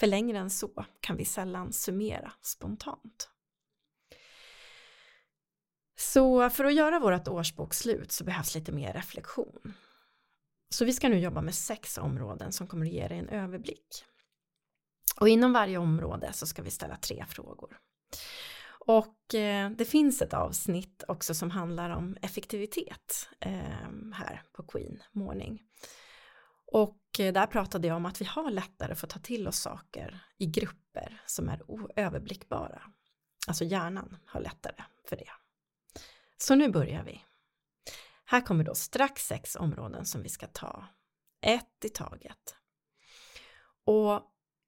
För 0.00 0.06
längre 0.06 0.38
än 0.38 0.50
så 0.50 0.84
kan 1.00 1.16
vi 1.16 1.24
sällan 1.24 1.72
summera 1.72 2.32
spontant. 2.40 3.30
Så 5.96 6.50
för 6.50 6.64
att 6.64 6.74
göra 6.74 6.98
vårt 6.98 7.28
årsbokslut 7.28 8.12
så 8.12 8.24
behövs 8.24 8.54
lite 8.54 8.72
mer 8.72 8.92
reflektion. 8.92 9.74
Så 10.68 10.84
vi 10.84 10.92
ska 10.92 11.08
nu 11.08 11.18
jobba 11.18 11.40
med 11.40 11.54
sex 11.54 11.98
områden 11.98 12.52
som 12.52 12.66
kommer 12.66 12.86
att 12.86 12.92
ge 12.92 13.08
dig 13.08 13.18
en 13.18 13.28
överblick. 13.28 14.04
Och 15.20 15.28
inom 15.28 15.52
varje 15.52 15.78
område 15.78 16.32
så 16.32 16.46
ska 16.46 16.62
vi 16.62 16.70
ställa 16.70 16.96
tre 16.96 17.24
frågor. 17.28 17.78
Och 18.86 19.34
eh, 19.34 19.70
det 19.70 19.84
finns 19.84 20.22
ett 20.22 20.34
avsnitt 20.34 21.04
också 21.08 21.34
som 21.34 21.50
handlar 21.50 21.90
om 21.90 22.16
effektivitet 22.22 23.28
eh, 23.40 24.12
här 24.14 24.42
på 24.52 24.62
Queen 24.62 25.02
Morning. 25.12 25.62
Och 26.66 27.00
eh, 27.18 27.32
där 27.32 27.46
pratade 27.46 27.88
jag 27.88 27.96
om 27.96 28.06
att 28.06 28.20
vi 28.20 28.24
har 28.24 28.50
lättare 28.50 28.94
för 28.94 29.06
att 29.06 29.12
ta 29.12 29.20
till 29.20 29.48
oss 29.48 29.58
saker 29.58 30.20
i 30.38 30.46
grupper 30.46 31.22
som 31.26 31.48
är 31.48 31.70
oöverblickbara. 31.70 32.82
Alltså 33.48 33.64
hjärnan 33.64 34.16
har 34.26 34.40
lättare 34.40 34.84
för 35.08 35.16
det. 35.16 35.30
Så 36.36 36.54
nu 36.54 36.68
börjar 36.68 37.04
vi. 37.04 37.24
Här 38.24 38.40
kommer 38.40 38.64
då 38.64 38.74
strax 38.74 39.26
sex 39.26 39.56
områden 39.56 40.06
som 40.06 40.22
vi 40.22 40.28
ska 40.28 40.46
ta. 40.46 40.86
Ett 41.40 41.84
i 41.84 41.88
taget. 41.88 42.56
Och 43.84 44.22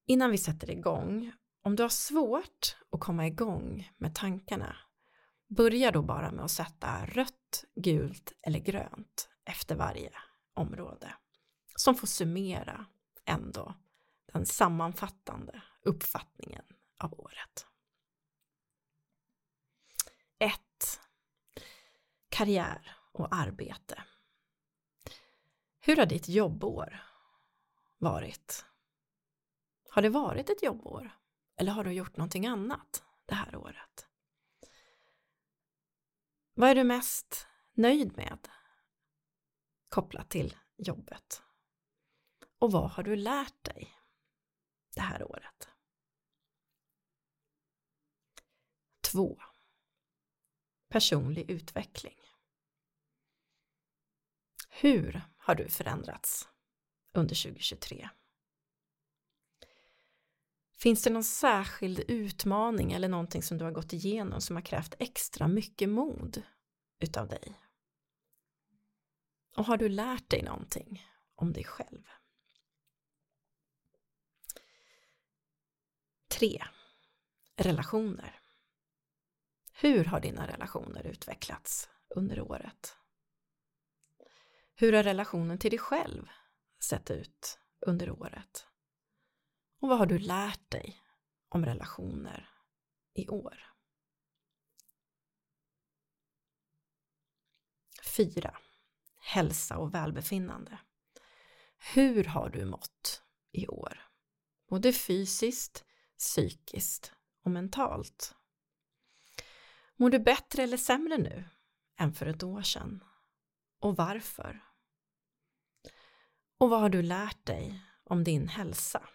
innan 0.06 0.30
vi 0.30 0.38
sätter 0.38 0.70
igång, 0.70 1.32
om 1.66 1.76
du 1.76 1.82
har 1.82 1.90
svårt 1.90 2.76
att 2.90 3.00
komma 3.00 3.26
igång 3.26 3.92
med 3.96 4.14
tankarna, 4.14 4.76
börja 5.46 5.90
då 5.90 6.02
bara 6.02 6.32
med 6.32 6.44
att 6.44 6.50
sätta 6.50 7.06
rött, 7.06 7.64
gult 7.74 8.32
eller 8.42 8.58
grönt 8.58 9.28
efter 9.44 9.76
varje 9.76 10.12
område 10.54 11.14
som 11.76 11.94
får 11.94 12.06
summera 12.06 12.86
ändå 13.24 13.74
den 14.32 14.46
sammanfattande 14.46 15.62
uppfattningen 15.82 16.64
av 16.98 17.20
året. 17.20 17.66
1. 20.38 20.60
Karriär 22.28 22.96
och 23.12 23.34
arbete. 23.34 24.02
Hur 25.78 25.96
har 25.96 26.06
ditt 26.06 26.28
jobbår 26.28 27.04
varit? 27.98 28.64
Har 29.90 30.02
det 30.02 30.10
varit 30.10 30.50
ett 30.50 30.62
jobbår? 30.62 31.25
Eller 31.56 31.72
har 31.72 31.84
du 31.84 31.92
gjort 31.92 32.16
någonting 32.16 32.46
annat 32.46 33.04
det 33.26 33.34
här 33.34 33.56
året? 33.56 34.08
Vad 36.54 36.70
är 36.70 36.74
du 36.74 36.84
mest 36.84 37.46
nöjd 37.72 38.16
med 38.16 38.48
kopplat 39.88 40.30
till 40.30 40.56
jobbet? 40.76 41.42
Och 42.58 42.72
vad 42.72 42.90
har 42.90 43.02
du 43.02 43.16
lärt 43.16 43.64
dig 43.64 43.98
det 44.94 45.00
här 45.00 45.24
året? 45.24 45.68
2. 49.00 49.38
Personlig 50.88 51.50
utveckling. 51.50 52.18
Hur 54.68 55.22
har 55.36 55.54
du 55.54 55.68
förändrats 55.68 56.48
under 57.12 57.42
2023? 57.42 58.08
Finns 60.76 61.02
det 61.02 61.10
någon 61.10 61.24
särskild 61.24 62.00
utmaning 62.08 62.92
eller 62.92 63.08
någonting 63.08 63.42
som 63.42 63.58
du 63.58 63.64
har 63.64 63.72
gått 63.72 63.92
igenom 63.92 64.40
som 64.40 64.56
har 64.56 64.62
krävt 64.62 64.94
extra 64.98 65.48
mycket 65.48 65.88
mod 65.88 66.42
utav 67.00 67.28
dig? 67.28 67.60
Och 69.56 69.64
har 69.64 69.76
du 69.76 69.88
lärt 69.88 70.30
dig 70.30 70.42
någonting 70.42 71.06
om 71.34 71.52
dig 71.52 71.64
själv? 71.64 72.02
3. 76.28 76.64
Relationer. 77.56 78.40
Hur 79.72 80.04
har 80.04 80.20
dina 80.20 80.46
relationer 80.46 81.06
utvecklats 81.06 81.88
under 82.08 82.40
året? 82.40 82.96
Hur 84.74 84.92
har 84.92 85.02
relationen 85.02 85.58
till 85.58 85.70
dig 85.70 85.78
själv 85.78 86.28
sett 86.80 87.10
ut 87.10 87.58
under 87.80 88.10
året? 88.10 88.66
Och 89.78 89.88
vad 89.88 89.98
har 89.98 90.06
du 90.06 90.18
lärt 90.18 90.70
dig 90.70 91.02
om 91.48 91.66
relationer 91.66 92.50
i 93.14 93.28
år? 93.28 93.72
4. 98.16 98.58
Hälsa 99.16 99.78
och 99.78 99.94
välbefinnande. 99.94 100.78
Hur 101.94 102.24
har 102.24 102.48
du 102.48 102.64
mått 102.64 103.22
i 103.52 103.68
år? 103.68 104.08
Både 104.68 104.92
fysiskt, 104.92 105.84
psykiskt 106.18 107.12
och 107.42 107.50
mentalt. 107.50 108.34
Mår 109.96 110.10
du 110.10 110.18
bättre 110.18 110.62
eller 110.62 110.76
sämre 110.76 111.18
nu 111.18 111.44
än 111.96 112.12
för 112.12 112.26
ett 112.26 112.42
år 112.42 112.62
sedan? 112.62 113.04
Och 113.78 113.96
varför? 113.96 114.64
Och 116.58 116.70
vad 116.70 116.80
har 116.80 116.88
du 116.88 117.02
lärt 117.02 117.46
dig 117.46 117.82
om 118.04 118.24
din 118.24 118.48
hälsa 118.48 119.08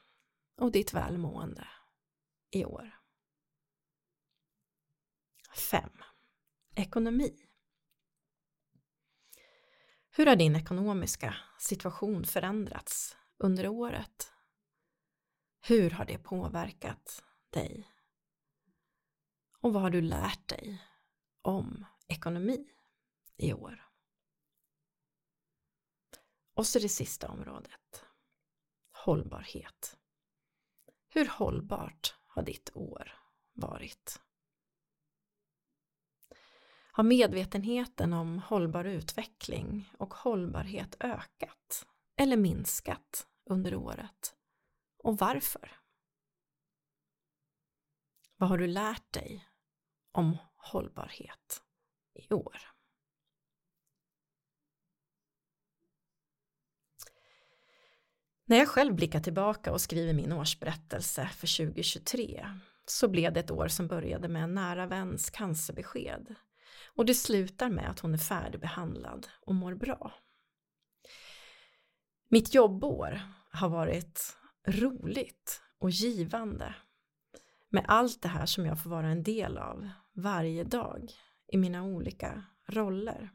och 0.62 0.72
ditt 0.72 0.94
välmående 0.94 1.68
i 2.52 2.66
år? 2.66 3.00
5. 5.56 5.90
Ekonomi. 6.76 7.48
Hur 10.12 10.26
har 10.26 10.36
din 10.36 10.56
ekonomiska 10.56 11.36
situation 11.60 12.26
förändrats 12.26 13.18
under 13.38 13.68
året? 13.68 14.34
Hur 15.62 15.90
har 15.90 16.06
det 16.06 16.18
påverkat 16.18 17.24
dig? 17.50 17.92
Och 19.60 19.74
vad 19.74 19.82
har 19.82 19.90
du 19.90 20.02
lärt 20.02 20.50
dig 20.50 20.84
om 21.42 21.86
ekonomi 22.08 22.68
i 23.38 23.54
år? 23.54 23.90
Och 26.54 26.68
så 26.68 26.80
det 26.80 26.90
sista 26.90 27.30
området. 27.30 28.06
Hållbarhet. 28.92 30.01
Hur 31.14 31.26
hållbart 31.26 32.16
har 32.28 32.44
ditt 32.44 32.72
år 32.74 33.14
varit? 33.54 34.22
Har 36.92 37.04
medvetenheten 37.04 38.14
om 38.14 38.40
hållbar 38.40 38.86
utveckling 38.86 39.90
och 39.98 40.14
hållbarhet 40.14 40.96
ökat 41.00 41.88
eller 42.16 42.38
minskat 42.38 43.28
under 43.46 43.76
året? 43.76 44.36
Och 44.98 45.18
varför? 45.18 45.72
Vad 48.38 48.50
har 48.50 48.58
du 48.58 48.68
lärt 48.68 49.14
dig 49.14 49.48
om 50.12 50.38
hållbarhet 50.56 51.64
i 52.14 52.34
år? 52.34 52.71
När 58.52 58.58
jag 58.58 58.68
själv 58.68 58.96
blickar 58.96 59.20
tillbaka 59.20 59.72
och 59.72 59.82
skriver 59.82 60.14
min 60.14 60.32
årsberättelse 60.32 61.30
för 61.34 61.58
2023 61.58 62.48
så 62.86 63.08
blev 63.08 63.34
det 63.34 63.40
ett 63.40 63.52
år 63.52 63.68
som 63.68 63.88
började 63.88 64.28
med 64.28 64.44
en 64.44 64.54
nära 64.54 64.88
väns 64.88 65.30
cancerbesked 65.30 66.36
och 66.96 67.06
det 67.06 67.14
slutar 67.14 67.70
med 67.70 67.90
att 67.90 68.00
hon 68.00 68.14
är 68.14 68.18
färdigbehandlad 68.18 69.28
och 69.42 69.56
mår 69.56 69.76
bra. 69.76 70.14
Mitt 72.30 72.54
jobbår 72.54 73.22
har 73.52 73.70
varit 73.70 74.38
roligt 74.68 75.62
och 75.80 75.90
givande 75.90 76.76
med 77.70 77.86
allt 77.88 78.22
det 78.22 78.30
här 78.30 78.46
som 78.46 78.66
jag 78.66 78.84
får 78.84 78.90
vara 78.90 79.08
en 79.08 79.24
del 79.24 79.58
av 79.58 79.90
varje 80.14 80.64
dag 80.64 81.12
i 81.48 81.58
mina 81.58 81.84
olika 81.84 82.44
roller. 82.68 83.30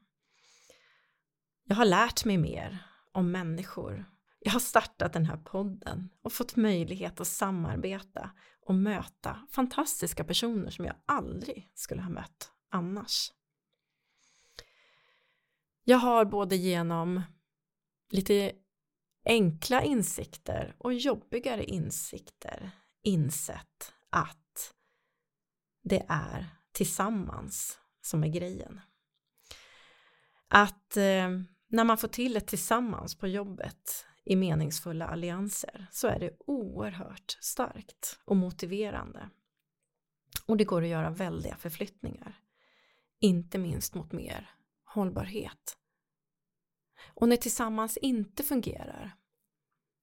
Jag 1.65 1.77
har 1.77 1.85
lärt 1.85 2.25
mig 2.25 2.39
mer 2.39 2.79
om 3.13 3.31
människor. 3.31 4.16
Jag 4.47 4.53
har 4.53 4.61
startat 4.61 5.13
den 5.13 5.27
här 5.27 5.37
podden 5.37 6.09
och 6.23 6.33
fått 6.33 6.57
möjlighet 6.57 7.21
att 7.21 7.27
samarbeta 7.27 8.31
och 8.61 8.75
möta 8.75 9.47
fantastiska 9.51 10.25
personer 10.25 10.71
som 10.71 10.85
jag 10.85 10.95
aldrig 11.07 11.71
skulle 11.75 12.03
ha 12.03 12.11
mött 12.11 12.53
annars. 12.71 13.33
Jag 15.85 15.99
har 15.99 16.25
både 16.25 16.57
genom 16.57 17.23
lite 18.11 18.53
enkla 19.25 19.83
insikter 19.83 20.77
och 20.79 20.95
jobbigare 20.95 21.65
insikter 21.65 22.71
insett 23.03 23.93
att 24.11 24.75
det 25.83 26.07
är 26.09 26.47
tillsammans 26.73 27.79
som 28.01 28.25
är 28.25 28.29
grejen. 28.29 28.81
Att 30.49 30.97
eh, 30.97 31.31
när 31.69 31.85
man 31.85 31.99
får 31.99 32.09
till 32.09 32.37
ett 32.37 32.47
tillsammans 32.47 33.19
på 33.19 33.27
jobbet 33.27 34.07
i 34.27 34.37
meningsfulla 34.37 35.07
allianser 35.07 35.87
så 35.91 36.09
är 36.09 36.19
det 36.19 36.37
oerhört 36.39 37.39
starkt 37.41 38.19
och 38.25 38.37
motiverande. 38.37 39.31
Och 40.47 40.57
det 40.57 40.65
går 40.65 40.83
att 40.83 40.89
göra 40.89 41.11
väldiga 41.11 41.57
förflyttningar. 41.57 42.41
Inte 43.21 43.59
minst 43.59 43.95
mot 43.95 44.13
mer 44.13 44.51
hållbarhet. 44.85 45.79
Och 47.15 47.29
när 47.29 47.37
tillsammans 47.37 47.97
inte 47.97 48.43
fungerar, 48.43 49.17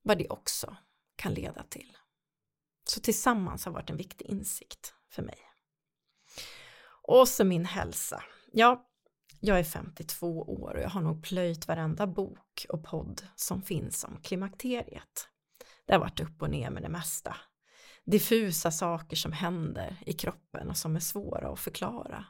vad 0.02 0.18
det 0.18 0.30
också 0.30 0.78
kan 1.16 1.34
leda 1.34 1.64
till. 1.64 1.98
Så 2.84 3.00
tillsammans 3.00 3.66
har 3.66 3.72
varit 3.72 3.90
en 3.90 3.98
viktig 3.98 4.26
insikt 4.26 4.94
för 5.10 5.22
mig. 5.22 5.40
Och 7.02 7.28
så 7.28 7.44
min 7.44 7.66
hälsa. 7.66 8.24
Ja, 8.52 8.90
jag 9.46 9.60
är 9.60 9.64
52 9.64 10.42
år 10.42 10.74
och 10.76 10.82
jag 10.82 10.90
har 10.90 11.02
nog 11.02 11.24
plöjt 11.24 11.68
varenda 11.68 12.08
bok 12.08 12.66
och 12.70 12.84
podd 12.84 13.22
som 13.36 13.62
finns 13.62 14.04
om 14.04 14.18
klimakteriet. 14.22 15.28
Det 15.86 15.94
har 15.94 16.00
varit 16.00 16.20
upp 16.20 16.42
och 16.42 16.50
ner 16.50 16.70
med 16.70 16.84
det 16.84 16.90
mesta. 16.90 17.36
Diffusa 18.06 18.72
saker 18.72 19.16
som 19.16 19.32
händer 19.32 19.98
i 20.06 20.14
kroppen 20.14 20.70
och 20.70 20.78
som 20.78 20.96
är 20.96 21.00
svåra 21.00 21.54
att 21.54 21.60
förklara. 21.60 22.26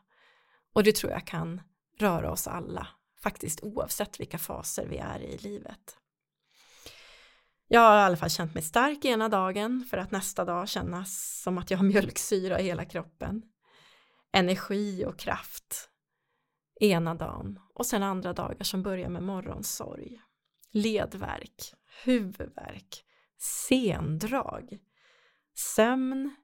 Och 0.73 0.84
det 0.84 0.95
tror 0.95 1.12
jag 1.12 1.28
kan 1.28 1.62
röra 1.99 2.32
oss 2.32 2.47
alla, 2.47 2.88
faktiskt 3.23 3.63
oavsett 3.63 4.19
vilka 4.19 4.38
faser 4.38 4.88
vi 4.88 4.97
är 4.97 5.19
i 5.19 5.38
livet. 5.38 5.97
Jag 7.67 7.82
har 7.82 7.97
i 7.97 8.02
alla 8.02 8.17
fall 8.17 8.30
känt 8.30 8.54
mig 8.54 8.63
stark 8.63 9.06
ena 9.06 9.30
dagen 9.30 9.88
för 9.89 9.97
att 9.97 10.12
nästa 10.12 10.45
dag 10.45 10.69
kännas 10.69 11.41
som 11.41 11.58
att 11.58 11.71
jag 11.71 11.78
har 11.78 11.86
mjölksyra 11.86 12.60
i 12.60 12.63
hela 12.63 12.86
kroppen. 12.86 13.41
Energi 14.32 15.06
och 15.06 15.19
kraft 15.19 15.89
ena 16.84 17.15
dagen 17.15 17.60
och 17.74 17.86
sen 17.86 18.04
andra 18.04 18.34
dagar 18.34 18.63
som 18.63 18.84
börjar 18.84 19.10
med 19.10 19.24
morgonsorg, 19.24 20.22
ledvärk, 20.72 21.74
huvudvärk, 22.04 23.06
sendrag, 23.38 24.80
sömn, 25.54 26.36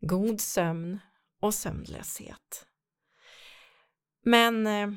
god 0.00 0.40
sömn 0.40 0.98
och 1.40 1.54
sömnlöshet. 1.54 2.66
Men 4.22 4.66
eh, 4.66 4.90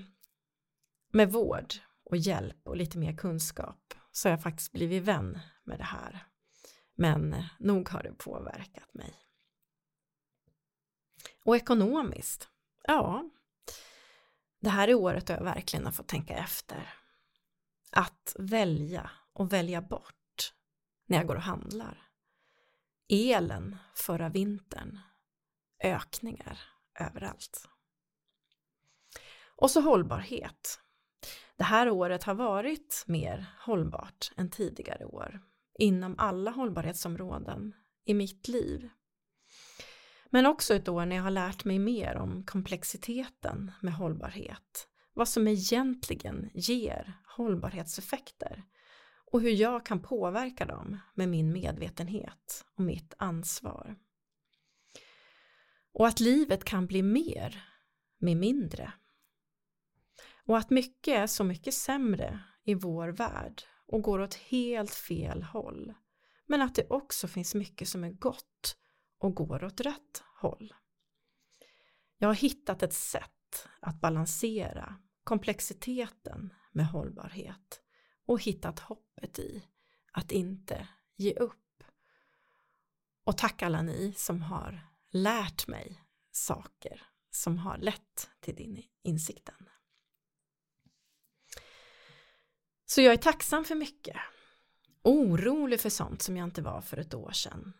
med 1.11 1.31
vård 1.31 1.73
och 2.03 2.17
hjälp 2.17 2.67
och 2.67 2.77
lite 2.77 2.97
mer 2.97 3.17
kunskap 3.17 3.93
så 4.11 4.27
har 4.27 4.31
jag 4.31 4.43
faktiskt 4.43 4.71
blivit 4.71 5.03
vän 5.03 5.39
med 5.63 5.79
det 5.79 5.83
här. 5.83 6.27
Men 6.95 7.33
eh, 7.33 7.45
nog 7.59 7.89
har 7.89 8.03
det 8.03 8.13
påverkat 8.13 8.93
mig. 8.93 9.15
Och 11.43 11.55
ekonomiskt, 11.55 12.49
ja, 12.83 13.29
det 14.65 14.71
här 14.71 14.87
är 14.87 14.95
året 14.95 15.27
då 15.27 15.33
jag 15.33 15.43
verkligen 15.43 15.85
har 15.85 15.91
fått 15.91 16.07
tänka 16.07 16.33
efter. 16.33 16.93
Att 17.91 18.35
välja 18.39 19.11
och 19.33 19.53
välja 19.53 19.81
bort 19.81 20.53
när 21.05 21.17
jag 21.17 21.27
går 21.27 21.35
och 21.35 21.41
handlar. 21.41 22.07
Elen 23.09 23.77
förra 23.95 24.29
vintern, 24.29 24.99
ökningar 25.83 26.59
överallt. 26.99 27.69
Och 29.55 29.71
så 29.71 29.81
hållbarhet. 29.81 30.79
Det 31.57 31.63
här 31.63 31.89
året 31.89 32.23
har 32.23 32.35
varit 32.35 33.03
mer 33.07 33.45
hållbart 33.59 34.31
än 34.37 34.49
tidigare 34.49 35.05
år 35.05 35.41
inom 35.79 36.15
alla 36.17 36.51
hållbarhetsområden 36.51 37.73
i 38.05 38.13
mitt 38.13 38.47
liv. 38.47 38.89
Men 40.35 40.45
också 40.45 40.75
ett 40.75 40.87
år 40.87 41.05
när 41.05 41.15
jag 41.15 41.23
har 41.23 41.31
lärt 41.31 41.65
mig 41.65 41.79
mer 41.79 42.17
om 42.17 42.43
komplexiteten 42.43 43.71
med 43.81 43.93
hållbarhet, 43.93 44.87
vad 45.13 45.29
som 45.29 45.47
egentligen 45.47 46.49
ger 46.53 47.13
hållbarhetseffekter 47.37 48.63
och 49.31 49.41
hur 49.41 49.49
jag 49.49 49.85
kan 49.85 50.01
påverka 50.01 50.65
dem 50.65 50.99
med 51.13 51.29
min 51.29 51.53
medvetenhet 51.53 52.65
och 52.77 52.83
mitt 52.83 53.13
ansvar. 53.17 53.95
Och 55.93 56.07
att 56.07 56.19
livet 56.19 56.63
kan 56.63 56.87
bli 56.87 57.03
mer 57.03 57.63
med 58.17 58.37
mindre 58.37 58.93
och 60.45 60.57
att 60.57 60.69
mycket 60.69 61.17
är 61.17 61.27
så 61.27 61.43
mycket 61.43 61.73
sämre 61.73 62.39
i 62.63 62.73
vår 62.73 63.07
värld 63.07 63.61
och 63.87 64.01
går 64.01 64.19
åt 64.19 64.33
helt 64.33 64.93
fel 64.93 65.43
håll. 65.43 65.93
Men 66.45 66.61
att 66.61 66.75
det 66.75 66.89
också 66.89 67.27
finns 67.27 67.55
mycket 67.55 67.87
som 67.87 68.03
är 68.03 68.11
gott 68.11 68.77
och 69.19 69.35
går 69.35 69.63
åt 69.63 69.81
rätt 69.81 70.23
håll. 70.45 70.73
Jag 72.17 72.27
har 72.27 72.35
hittat 72.35 72.83
ett 72.83 72.93
sätt 72.93 73.67
att 73.79 74.01
balansera 74.01 74.95
komplexiteten 75.23 76.53
med 76.71 76.87
hållbarhet 76.87 77.81
och 78.25 78.41
hittat 78.41 78.79
hoppet 78.79 79.39
i 79.39 79.67
att 80.11 80.31
inte 80.31 80.87
ge 81.15 81.33
upp. 81.33 81.83
Och 83.23 83.37
tack 83.37 83.61
alla 83.61 83.81
ni 83.81 84.13
som 84.13 84.41
har 84.41 84.87
lärt 85.09 85.67
mig 85.67 86.01
saker 86.31 87.01
som 87.31 87.57
har 87.57 87.77
lett 87.77 88.29
till 88.39 88.55
din 88.55 88.83
insikten. 89.03 89.69
Så 92.85 93.01
jag 93.01 93.13
är 93.13 93.17
tacksam 93.17 93.65
för 93.65 93.75
mycket. 93.75 94.17
Orolig 95.03 95.79
för 95.79 95.89
sånt 95.89 96.21
som 96.21 96.37
jag 96.37 96.47
inte 96.47 96.61
var 96.61 96.81
för 96.81 96.97
ett 96.97 97.13
år 97.13 97.31
sedan. 97.31 97.73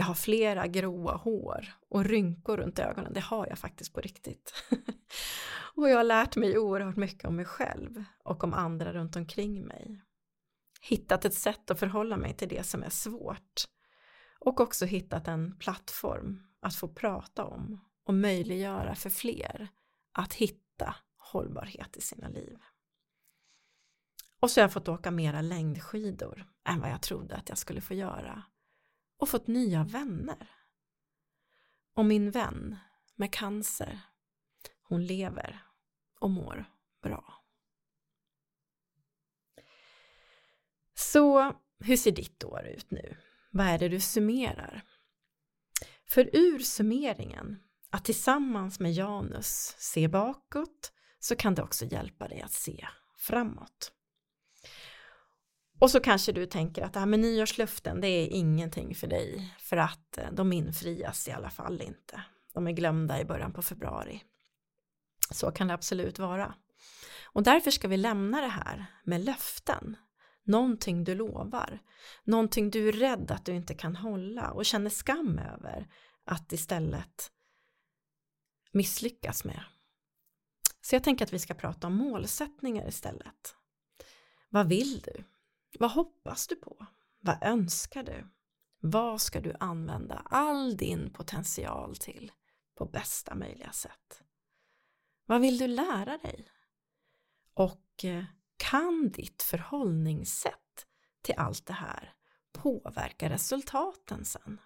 Jag 0.00 0.04
har 0.04 0.14
flera 0.14 0.66
gråa 0.66 1.16
hår 1.16 1.72
och 1.88 2.04
rynkor 2.04 2.56
runt 2.56 2.78
ögonen, 2.78 3.12
det 3.12 3.20
har 3.20 3.46
jag 3.46 3.58
faktiskt 3.58 3.92
på 3.92 4.00
riktigt. 4.00 4.54
och 5.74 5.90
jag 5.90 5.96
har 5.96 6.04
lärt 6.04 6.36
mig 6.36 6.58
oerhört 6.58 6.96
mycket 6.96 7.24
om 7.24 7.36
mig 7.36 7.44
själv 7.44 8.04
och 8.24 8.44
om 8.44 8.54
andra 8.54 8.92
runt 8.92 9.16
omkring 9.16 9.66
mig. 9.66 10.02
Hittat 10.80 11.24
ett 11.24 11.34
sätt 11.34 11.70
att 11.70 11.78
förhålla 11.78 12.16
mig 12.16 12.34
till 12.34 12.48
det 12.48 12.66
som 12.66 12.82
är 12.82 12.90
svårt. 12.90 13.64
Och 14.38 14.60
också 14.60 14.84
hittat 14.84 15.28
en 15.28 15.58
plattform 15.58 16.42
att 16.62 16.74
få 16.74 16.88
prata 16.88 17.44
om 17.44 17.80
och 18.04 18.14
möjliggöra 18.14 18.94
för 18.94 19.10
fler 19.10 19.68
att 20.12 20.34
hitta 20.34 20.96
hållbarhet 21.16 21.96
i 21.96 22.00
sina 22.00 22.28
liv. 22.28 22.58
Och 24.40 24.50
så 24.50 24.60
har 24.60 24.64
jag 24.64 24.72
fått 24.72 24.88
åka 24.88 25.10
mera 25.10 25.40
längdskidor 25.40 26.46
än 26.68 26.80
vad 26.80 26.90
jag 26.90 27.02
trodde 27.02 27.36
att 27.36 27.48
jag 27.48 27.58
skulle 27.58 27.80
få 27.80 27.94
göra. 27.94 28.42
Och 29.18 29.28
fått 29.28 29.46
nya 29.46 29.84
vänner. 29.84 30.50
Och 31.94 32.04
min 32.04 32.30
vän 32.30 32.76
med 33.14 33.32
cancer, 33.32 34.00
hon 34.82 35.06
lever 35.06 35.62
och 36.20 36.30
mår 36.30 36.64
bra. 37.02 37.44
Så 40.94 41.52
hur 41.80 41.96
ser 41.96 42.12
ditt 42.12 42.44
år 42.44 42.66
ut 42.66 42.90
nu? 42.90 43.16
Vad 43.50 43.66
är 43.66 43.78
det 43.78 43.88
du 43.88 44.00
summerar? 44.00 44.82
För 46.04 46.30
ur 46.32 46.58
summeringen, 46.58 47.62
att 47.90 48.04
tillsammans 48.04 48.80
med 48.80 48.92
Janus 48.92 49.74
se 49.78 50.08
bakåt, 50.08 50.92
så 51.18 51.36
kan 51.36 51.54
det 51.54 51.62
också 51.62 51.84
hjälpa 51.84 52.28
dig 52.28 52.40
att 52.40 52.52
se 52.52 52.88
framåt. 53.16 53.92
Och 55.78 55.90
så 55.90 56.00
kanske 56.00 56.32
du 56.32 56.46
tänker 56.46 56.82
att 56.82 56.88
ah, 56.88 56.92
det 56.92 56.98
här 56.98 57.06
med 57.06 57.20
nyårslöften, 57.20 58.00
det 58.00 58.08
är 58.08 58.28
ingenting 58.28 58.94
för 58.94 59.06
dig, 59.06 59.54
för 59.58 59.76
att 59.76 60.18
eh, 60.18 60.32
de 60.32 60.52
infrias 60.52 61.28
i 61.28 61.32
alla 61.32 61.50
fall 61.50 61.82
inte. 61.82 62.22
De 62.54 62.66
är 62.66 62.72
glömda 62.72 63.20
i 63.20 63.24
början 63.24 63.52
på 63.52 63.62
februari. 63.62 64.22
Så 65.30 65.50
kan 65.50 65.68
det 65.68 65.74
absolut 65.74 66.18
vara. 66.18 66.54
Och 67.24 67.42
därför 67.42 67.70
ska 67.70 67.88
vi 67.88 67.96
lämna 67.96 68.40
det 68.40 68.48
här 68.48 68.86
med 69.04 69.24
löften. 69.24 69.96
Någonting 70.44 71.04
du 71.04 71.14
lovar, 71.14 71.78
någonting 72.24 72.70
du 72.70 72.88
är 72.88 72.92
rädd 72.92 73.30
att 73.30 73.44
du 73.44 73.52
inte 73.52 73.74
kan 73.74 73.96
hålla 73.96 74.50
och 74.50 74.64
känner 74.64 74.90
skam 74.90 75.38
över 75.38 75.88
att 76.24 76.52
istället 76.52 77.30
misslyckas 78.72 79.44
med. 79.44 79.60
Så 80.80 80.94
jag 80.94 81.04
tänker 81.04 81.24
att 81.24 81.32
vi 81.32 81.38
ska 81.38 81.54
prata 81.54 81.86
om 81.86 81.94
målsättningar 81.94 82.88
istället. 82.88 83.54
Vad 84.48 84.68
vill 84.68 85.00
du? 85.00 85.24
Vad 85.78 85.90
hoppas 85.90 86.46
du 86.46 86.56
på? 86.56 86.86
Vad 87.20 87.42
önskar 87.42 88.02
du? 88.02 88.28
Vad 88.80 89.20
ska 89.20 89.40
du 89.40 89.54
använda 89.60 90.22
all 90.24 90.76
din 90.76 91.12
potential 91.12 91.96
till 91.96 92.32
på 92.74 92.84
bästa 92.86 93.34
möjliga 93.34 93.72
sätt? 93.72 94.22
Vad 95.26 95.40
vill 95.40 95.58
du 95.58 95.66
lära 95.66 96.18
dig? 96.18 96.48
Och 97.54 98.04
eh, 98.04 98.24
kan 98.56 99.10
ditt 99.10 99.42
förhållningssätt 99.42 100.86
till 101.22 101.34
allt 101.36 101.66
det 101.66 101.72
här 101.72 102.14
påverka 102.52 103.30
resultaten 103.30 104.24
sen? 104.24 104.60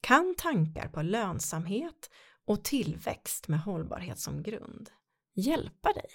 Kan 0.00 0.34
tankar 0.38 0.88
på 0.88 1.02
lönsamhet 1.02 2.10
och 2.44 2.64
tillväxt 2.64 3.48
med 3.48 3.60
hållbarhet 3.60 4.18
som 4.18 4.42
grund 4.42 4.90
hjälpa 5.34 5.92
dig? 5.92 6.10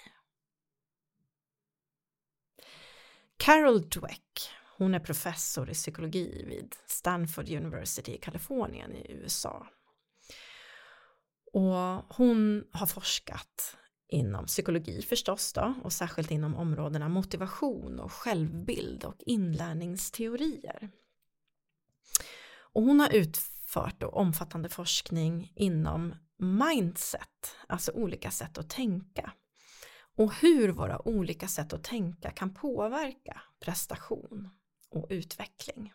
Carol 3.36 3.88
Dweck, 3.88 4.50
hon 4.76 4.94
är 4.94 5.00
professor 5.00 5.70
i 5.70 5.74
psykologi 5.74 6.44
vid 6.46 6.74
Stanford 6.86 7.48
University 7.48 8.12
i 8.12 8.18
Kalifornien 8.18 8.92
i 8.92 9.12
USA. 9.12 9.66
Och 11.52 12.16
hon 12.16 12.64
har 12.72 12.86
forskat 12.86 13.76
inom 14.08 14.46
psykologi 14.46 15.02
förstås 15.02 15.52
då 15.52 15.74
och 15.84 15.92
särskilt 15.92 16.30
inom 16.30 16.56
områdena 16.56 17.08
motivation 17.08 18.00
och 18.00 18.12
självbild 18.12 19.04
och 19.04 19.16
inlärningsteorier. 19.18 20.90
Och 22.58 22.82
hon 22.82 23.00
har 23.00 23.14
utfört 23.14 24.00
då 24.00 24.08
omfattande 24.08 24.68
forskning 24.68 25.52
inom 25.56 26.14
mindset, 26.38 27.56
alltså 27.66 27.92
olika 27.92 28.30
sätt 28.30 28.58
att 28.58 28.70
tänka 28.70 29.32
och 30.16 30.34
hur 30.34 30.68
våra 30.68 31.08
olika 31.08 31.48
sätt 31.48 31.72
att 31.72 31.84
tänka 31.84 32.30
kan 32.30 32.54
påverka 32.54 33.42
prestation 33.60 34.50
och 34.90 35.06
utveckling. 35.10 35.92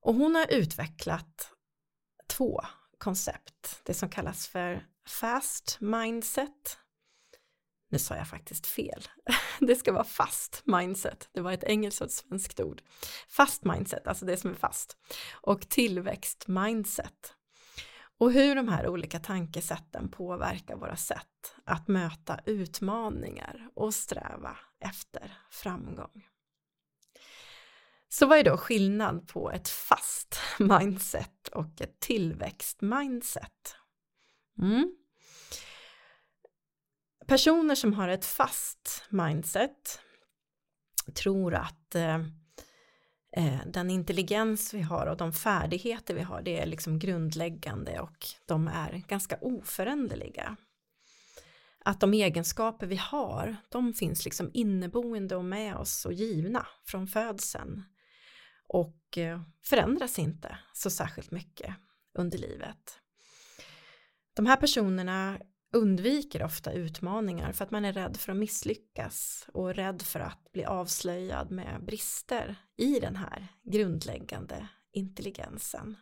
Och 0.00 0.14
hon 0.14 0.34
har 0.34 0.46
utvecklat 0.52 1.52
två 2.26 2.60
koncept, 2.98 3.80
det 3.84 3.94
som 3.94 4.08
kallas 4.08 4.48
för 4.48 4.86
fast 5.08 5.78
mindset. 5.80 6.78
Nu 7.88 7.98
sa 7.98 8.16
jag 8.16 8.28
faktiskt 8.28 8.66
fel. 8.66 9.08
Det 9.60 9.76
ska 9.76 9.92
vara 9.92 10.04
fast 10.04 10.62
mindset. 10.64 11.28
Det 11.32 11.40
var 11.40 11.52
ett 11.52 11.64
engelskt 11.64 12.00
och 12.00 12.06
ett 12.06 12.12
svenskt 12.12 12.60
ord. 12.60 12.82
Fast 13.28 13.64
mindset, 13.64 14.06
alltså 14.06 14.24
det 14.26 14.36
som 14.36 14.50
är 14.50 14.54
fast. 14.54 14.96
Och 15.32 15.68
tillväxt 15.68 16.48
mindset. 16.48 17.35
Och 18.18 18.32
hur 18.32 18.54
de 18.54 18.68
här 18.68 18.88
olika 18.88 19.18
tankesätten 19.18 20.08
påverkar 20.10 20.76
våra 20.76 20.96
sätt 20.96 21.54
att 21.64 21.88
möta 21.88 22.40
utmaningar 22.44 23.70
och 23.74 23.94
sträva 23.94 24.56
efter 24.80 25.38
framgång. 25.50 26.26
Så 28.08 28.26
vad 28.26 28.38
är 28.38 28.44
då 28.44 28.56
skillnad 28.56 29.28
på 29.28 29.50
ett 29.50 29.68
fast 29.68 30.40
mindset 30.58 31.48
och 31.48 31.80
ett 31.80 32.00
tillväxtmindset? 32.00 33.76
Mm. 34.58 34.96
Personer 37.26 37.74
som 37.74 37.92
har 37.92 38.08
ett 38.08 38.24
fast 38.24 39.04
mindset 39.08 40.00
tror 41.14 41.54
att 41.54 41.94
eh, 41.94 42.18
eh, 43.36 43.58
den 43.66 43.90
intelligens 43.90 44.74
vi 44.74 44.82
har 44.82 45.06
och 45.06 45.16
de 45.16 45.32
färdigheter 45.32 46.14
vi 46.14 46.22
har 46.22 46.42
det 46.42 46.58
är 46.58 46.66
liksom 46.66 46.98
grundläggande 46.98 48.00
och 48.00 48.26
de 48.46 48.68
är 48.68 49.02
ganska 49.08 49.38
oföränderliga. 49.40 50.56
Att 51.84 52.00
de 52.00 52.14
egenskaper 52.14 52.86
vi 52.86 52.96
har, 52.96 53.56
de 53.68 53.94
finns 53.94 54.24
liksom 54.24 54.50
inneboende 54.54 55.36
och 55.36 55.44
med 55.44 55.76
oss 55.76 56.06
och 56.06 56.12
givna 56.12 56.66
från 56.86 57.06
födseln 57.06 57.82
och 58.68 59.18
eh, 59.18 59.40
förändras 59.62 60.18
inte 60.18 60.58
så 60.72 60.90
särskilt 60.90 61.30
mycket 61.30 61.74
under 62.18 62.38
livet. 62.38 63.00
De 64.34 64.46
här 64.46 64.56
personerna 64.56 65.38
undviker 65.76 66.42
ofta 66.42 66.72
utmaningar 66.72 67.52
för 67.52 67.64
att 67.64 67.70
man 67.70 67.84
är 67.84 67.92
rädd 67.92 68.16
för 68.16 68.32
att 68.32 68.38
misslyckas 68.38 69.46
och 69.52 69.74
rädd 69.74 70.02
för 70.02 70.20
att 70.20 70.52
bli 70.52 70.64
avslöjad 70.64 71.50
med 71.50 71.84
brister 71.84 72.56
i 72.76 73.00
den 73.00 73.16
här 73.16 73.48
grundläggande 73.62 74.68
intelligensen. 74.92 75.96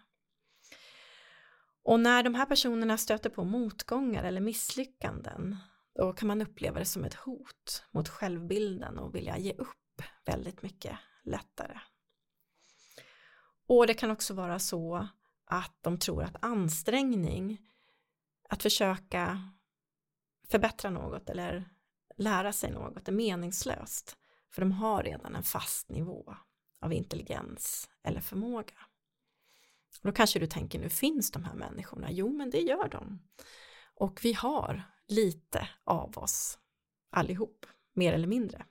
Och 1.84 2.00
när 2.00 2.22
de 2.22 2.34
här 2.34 2.46
personerna 2.46 2.96
stöter 2.96 3.30
på 3.30 3.44
motgångar 3.44 4.24
eller 4.24 4.40
misslyckanden 4.40 5.56
då 5.94 6.12
kan 6.12 6.28
man 6.28 6.42
uppleva 6.42 6.78
det 6.78 6.84
som 6.84 7.04
ett 7.04 7.14
hot 7.14 7.84
mot 7.90 8.08
självbilden 8.08 8.98
och 8.98 9.14
vilja 9.14 9.38
ge 9.38 9.52
upp 9.52 10.02
väldigt 10.24 10.62
mycket 10.62 10.98
lättare. 11.24 11.78
Och 13.66 13.87
det 13.87 13.94
kan 13.94 14.10
också 14.10 14.34
vara 14.34 14.58
så 14.58 15.08
att 15.46 15.78
de 15.80 15.98
tror 15.98 16.22
att 16.22 16.44
ansträngning, 16.44 17.58
att 18.48 18.62
försöka 18.62 19.54
förbättra 20.48 20.90
något 20.90 21.30
eller 21.30 21.68
lära 22.16 22.52
sig 22.52 22.70
något 22.70 23.09
är 23.09 23.12
meningslöst. 23.12 24.16
För 24.50 24.62
de 24.62 24.72
har 24.72 25.02
redan 25.02 25.35
en 25.35 25.42
fast 25.42 25.88
nivå 25.88 26.37
av 26.80 26.92
intelligens 26.92 27.90
eller 28.02 28.20
förmåga. 28.20 28.74
Och 30.02 30.09
då 30.09 30.12
kanske 30.12 30.38
du 30.38 30.46
tänker, 30.46 30.78
nu 30.78 30.88
finns 30.88 31.30
de 31.30 31.44
här 31.44 31.54
människorna? 31.54 32.11
Jo, 32.11 32.33
men 32.33 32.50
det 32.50 32.61
gör 32.61 32.88
de. 32.88 33.22
Och 33.94 34.20
vi 34.22 34.33
har 34.33 34.83
lite 35.09 35.68
av 35.85 36.18
oss 36.18 36.59
allihop, 37.11 37.66
mer 37.92 38.12
eller 38.12 38.26
mindre, 38.26 38.66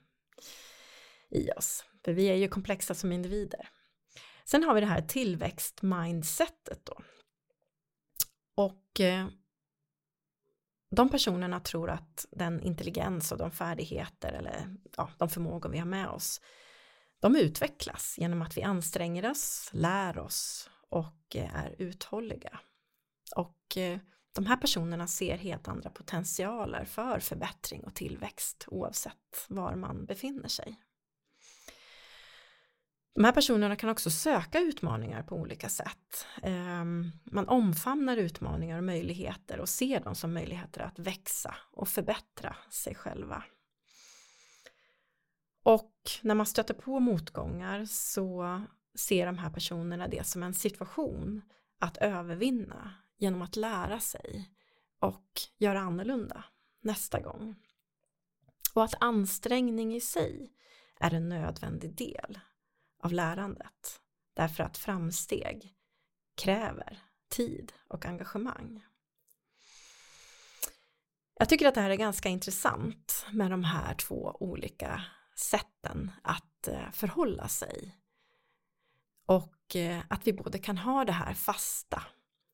i 1.30 1.50
oss. 1.56 1.84
För 2.04 2.12
vi 2.12 2.26
är 2.26 2.34
ju 2.34 2.48
komplexa 2.48 2.94
som 2.94 3.12
individer. 3.12 3.68
Sen 4.44 4.64
har 4.64 4.74
vi 4.74 4.80
det 4.80 4.86
här 4.86 5.02
tillväxtmindsetet 5.02 6.84
då. 6.84 7.00
Och 8.54 9.00
eh, 9.00 9.28
de 10.94 11.08
personerna 11.08 11.60
tror 11.60 11.90
att 11.90 12.26
den 12.30 12.62
intelligens 12.62 13.32
och 13.32 13.38
de 13.38 13.50
färdigheter 13.50 14.32
eller 14.32 14.76
ja, 14.96 15.10
de 15.18 15.28
förmågor 15.28 15.68
vi 15.68 15.78
har 15.78 15.86
med 15.86 16.08
oss 16.08 16.40
de 17.24 17.36
utvecklas 17.36 18.14
genom 18.18 18.42
att 18.42 18.56
vi 18.56 18.62
anstränger 18.62 19.30
oss, 19.30 19.70
lär 19.72 20.18
oss 20.18 20.70
och 20.90 21.36
eh, 21.36 21.56
är 21.56 21.74
uthålliga. 21.78 22.60
Och 23.36 23.76
eh, 23.76 23.98
de 24.34 24.46
här 24.46 24.56
personerna 24.56 25.06
ser 25.06 25.36
helt 25.36 25.68
andra 25.68 25.90
potentialer 25.90 26.84
för 26.84 27.20
förbättring 27.20 27.84
och 27.84 27.94
tillväxt 27.94 28.64
oavsett 28.68 29.46
var 29.48 29.74
man 29.74 30.04
befinner 30.04 30.48
sig. 30.48 30.80
De 33.14 33.24
här 33.24 33.32
personerna 33.32 33.76
kan 33.76 33.90
också 33.90 34.10
söka 34.10 34.60
utmaningar 34.60 35.22
på 35.22 35.36
olika 35.36 35.68
sätt. 35.68 36.26
Ehm, 36.42 37.10
man 37.24 37.48
omfamnar 37.48 38.16
utmaningar 38.16 38.78
och 38.78 38.84
möjligheter 38.84 39.60
och 39.60 39.68
ser 39.68 40.00
dem 40.00 40.14
som 40.14 40.34
möjligheter 40.34 40.80
att 40.80 40.98
växa 40.98 41.56
och 41.72 41.88
förbättra 41.88 42.56
sig 42.70 42.94
själva. 42.94 43.44
Och 45.62 45.92
när 46.22 46.34
man 46.34 46.46
stöter 46.46 46.74
på 46.74 47.00
motgångar 47.00 47.84
så 47.84 48.62
ser 48.94 49.26
de 49.26 49.38
här 49.38 49.50
personerna 49.50 50.08
det 50.08 50.26
som 50.26 50.42
en 50.42 50.54
situation 50.54 51.42
att 51.78 51.96
övervinna 51.96 52.94
genom 53.18 53.42
att 53.42 53.56
lära 53.56 54.00
sig 54.00 54.50
och 54.98 55.30
göra 55.58 55.80
annorlunda 55.80 56.44
nästa 56.80 57.20
gång. 57.20 57.54
Och 58.74 58.84
att 58.84 58.94
ansträngning 59.02 59.94
i 59.94 60.00
sig 60.00 60.52
är 61.00 61.14
en 61.14 61.28
nödvändig 61.28 61.94
del 61.94 62.38
av 63.04 63.12
lärandet. 63.12 64.00
Därför 64.34 64.64
att 64.64 64.78
framsteg 64.78 65.74
kräver 66.34 67.02
tid 67.28 67.72
och 67.88 68.06
engagemang. 68.06 68.84
Jag 71.38 71.48
tycker 71.48 71.68
att 71.68 71.74
det 71.74 71.80
här 71.80 71.90
är 71.90 71.96
ganska 71.96 72.28
intressant 72.28 73.26
med 73.32 73.50
de 73.50 73.64
här 73.64 73.94
två 73.94 74.36
olika 74.40 75.04
sätten 75.36 76.10
att 76.22 76.68
eh, 76.68 76.90
förhålla 76.92 77.48
sig. 77.48 77.98
Och 79.26 79.76
eh, 79.76 80.02
att 80.08 80.26
vi 80.26 80.32
både 80.32 80.58
kan 80.58 80.78
ha 80.78 81.04
det 81.04 81.12
här 81.12 81.34
fasta 81.34 82.02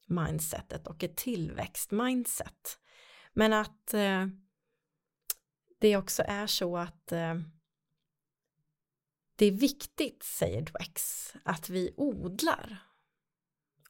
mindsetet 0.06 0.86
och 0.86 1.04
ett 1.04 1.16
tillväxtmindset. 1.16 2.78
Men 3.32 3.52
att 3.52 3.94
eh, 3.94 4.26
det 5.80 5.96
också 5.96 6.22
är 6.26 6.46
så 6.46 6.76
att 6.76 7.12
det 9.40 9.46
är 9.46 9.53
viktigt, 9.53 10.22
säger 10.22 10.62
Dwex, 10.62 11.33
att 11.44 11.68
vi 11.68 11.94
odlar, 11.96 12.83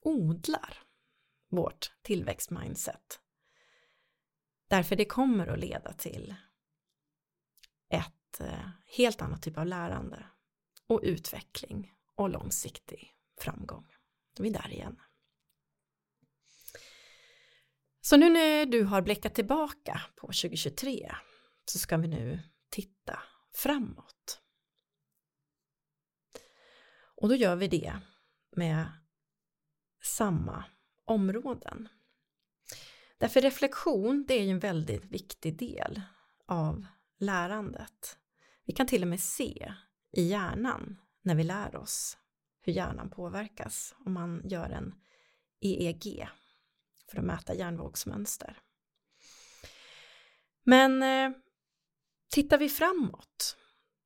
odlar 0.00 0.82
vårt 1.48 1.92
tillväxtmindset. 2.02 3.20
Därför 4.68 4.96
det 4.96 5.04
kommer 5.04 5.46
att 5.46 5.58
leda 5.58 5.92
till 5.92 6.34
ett 7.88 8.40
eh, 8.40 8.68
helt 8.86 9.22
annat 9.22 9.42
typ 9.42 9.58
av 9.58 9.66
lärande 9.66 10.26
och 10.86 11.00
utveckling 11.02 11.92
och 12.14 12.30
långsiktig 12.30 13.14
framgång. 13.40 13.86
Då 14.36 14.42
är 14.42 14.44
vi 14.44 14.50
där 14.50 14.70
igen. 14.70 15.00
Så 18.00 18.16
nu 18.16 18.30
när 18.30 18.66
du 18.66 18.84
har 18.84 19.02
blickat 19.02 19.34
tillbaka 19.34 20.00
på 20.16 20.26
2023 20.26 21.14
så 21.64 21.78
ska 21.78 21.96
vi 21.96 22.08
nu 22.08 22.40
titta 22.68 23.22
framåt. 23.54 24.39
Och 27.20 27.28
då 27.28 27.34
gör 27.34 27.56
vi 27.56 27.68
det 27.68 27.98
med 28.56 28.86
samma 30.02 30.64
områden. 31.04 31.88
Därför 33.18 33.40
reflektion, 33.40 34.24
det 34.28 34.34
är 34.34 34.42
ju 34.42 34.50
en 34.50 34.58
väldigt 34.58 35.04
viktig 35.04 35.58
del 35.58 36.02
av 36.46 36.86
lärandet. 37.18 38.18
Vi 38.64 38.72
kan 38.72 38.86
till 38.86 39.02
och 39.02 39.08
med 39.08 39.20
se 39.20 39.74
i 40.12 40.22
hjärnan 40.22 40.96
när 41.22 41.34
vi 41.34 41.44
lär 41.44 41.76
oss 41.76 42.18
hur 42.60 42.72
hjärnan 42.72 43.10
påverkas 43.10 43.94
om 44.06 44.12
man 44.12 44.42
gör 44.44 44.70
en 44.70 44.94
EEG 45.60 46.28
för 47.10 47.18
att 47.18 47.24
mäta 47.24 47.54
hjärnvågsmönster. 47.54 48.58
Men 50.62 51.02
eh, 51.02 51.38
tittar 52.28 52.58
vi 52.58 52.68
framåt, 52.68 53.56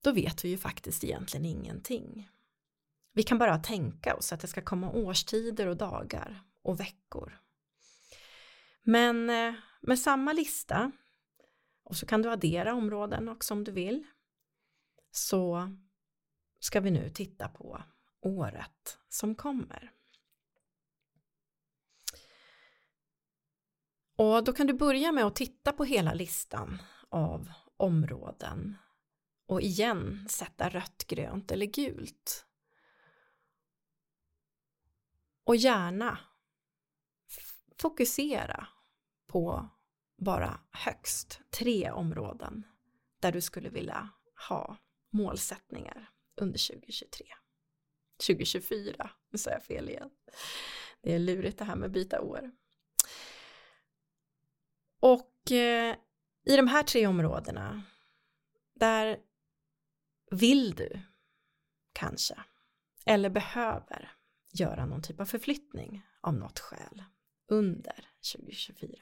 då 0.02 0.12
vet 0.12 0.44
vi 0.44 0.48
ju 0.48 0.58
faktiskt 0.58 1.04
egentligen 1.04 1.46
ingenting. 1.46 2.28
Vi 3.16 3.22
kan 3.22 3.38
bara 3.38 3.58
tänka 3.58 4.16
oss 4.16 4.32
att 4.32 4.40
det 4.40 4.48
ska 4.48 4.62
komma 4.62 4.90
årstider 4.90 5.66
och 5.66 5.76
dagar 5.76 6.42
och 6.62 6.80
veckor. 6.80 7.40
Men 8.82 9.30
eh, 9.30 9.54
med 9.80 9.98
samma 9.98 10.32
lista 10.32 10.92
och 11.84 11.96
så 11.96 12.06
kan 12.06 12.22
du 12.22 12.30
addera 12.30 12.74
områden 12.74 13.28
också 13.28 13.54
om 13.54 13.64
du 13.64 13.72
vill 13.72 14.04
så 15.10 15.70
ska 16.60 16.80
vi 16.80 16.90
nu 16.90 17.10
titta 17.10 17.48
på 17.48 17.82
året 18.20 18.98
som 19.08 19.34
kommer. 19.34 19.92
Och 24.16 24.44
då 24.44 24.52
kan 24.52 24.66
du 24.66 24.72
börja 24.72 25.12
med 25.12 25.24
att 25.24 25.36
titta 25.36 25.72
på 25.72 25.84
hela 25.84 26.14
listan 26.14 26.82
av 27.08 27.52
områden 27.76 28.76
och 29.46 29.60
igen 29.62 30.26
sätta 30.30 30.68
rött, 30.68 31.04
grönt 31.06 31.50
eller 31.50 31.66
gult 31.66 32.46
och 35.44 35.56
gärna 35.56 36.18
fokusera 37.78 38.68
på 39.26 39.68
bara 40.16 40.60
högst 40.70 41.40
tre 41.50 41.90
områden 41.90 42.66
där 43.20 43.32
du 43.32 43.40
skulle 43.40 43.68
vilja 43.68 44.08
ha 44.48 44.76
målsättningar 45.10 46.10
under 46.36 46.68
2023. 46.68 47.26
2024, 48.26 49.10
nu 49.30 49.38
sa 49.38 49.50
jag 49.50 49.62
fel 49.62 49.90
igen. 49.90 50.10
Det 51.00 51.14
är 51.14 51.18
lurigt 51.18 51.58
det 51.58 51.64
här 51.64 51.76
med 51.76 51.90
byta 51.90 52.20
år. 52.20 52.50
Och 55.00 55.52
eh, 55.52 55.96
i 56.44 56.56
de 56.56 56.68
här 56.68 56.82
tre 56.82 57.06
områdena, 57.06 57.82
där 58.74 59.20
vill 60.30 60.74
du 60.74 61.00
kanske, 61.92 62.44
eller 63.06 63.30
behöver 63.30 64.13
göra 64.60 64.86
någon 64.86 65.02
typ 65.02 65.20
av 65.20 65.24
förflyttning 65.24 66.02
av 66.20 66.34
något 66.34 66.58
skäl 66.58 67.04
under 67.48 68.08
2024. 68.34 68.98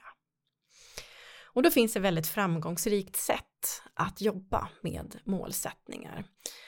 Och 1.53 1.63
då 1.63 1.71
finns 1.71 1.93
det 1.93 1.99
väldigt 1.99 2.27
framgångsrikt 2.27 3.15
sätt 3.15 3.81
att 3.93 4.21
jobba 4.21 4.69
med 4.81 5.19
målsättningar. 5.23 6.25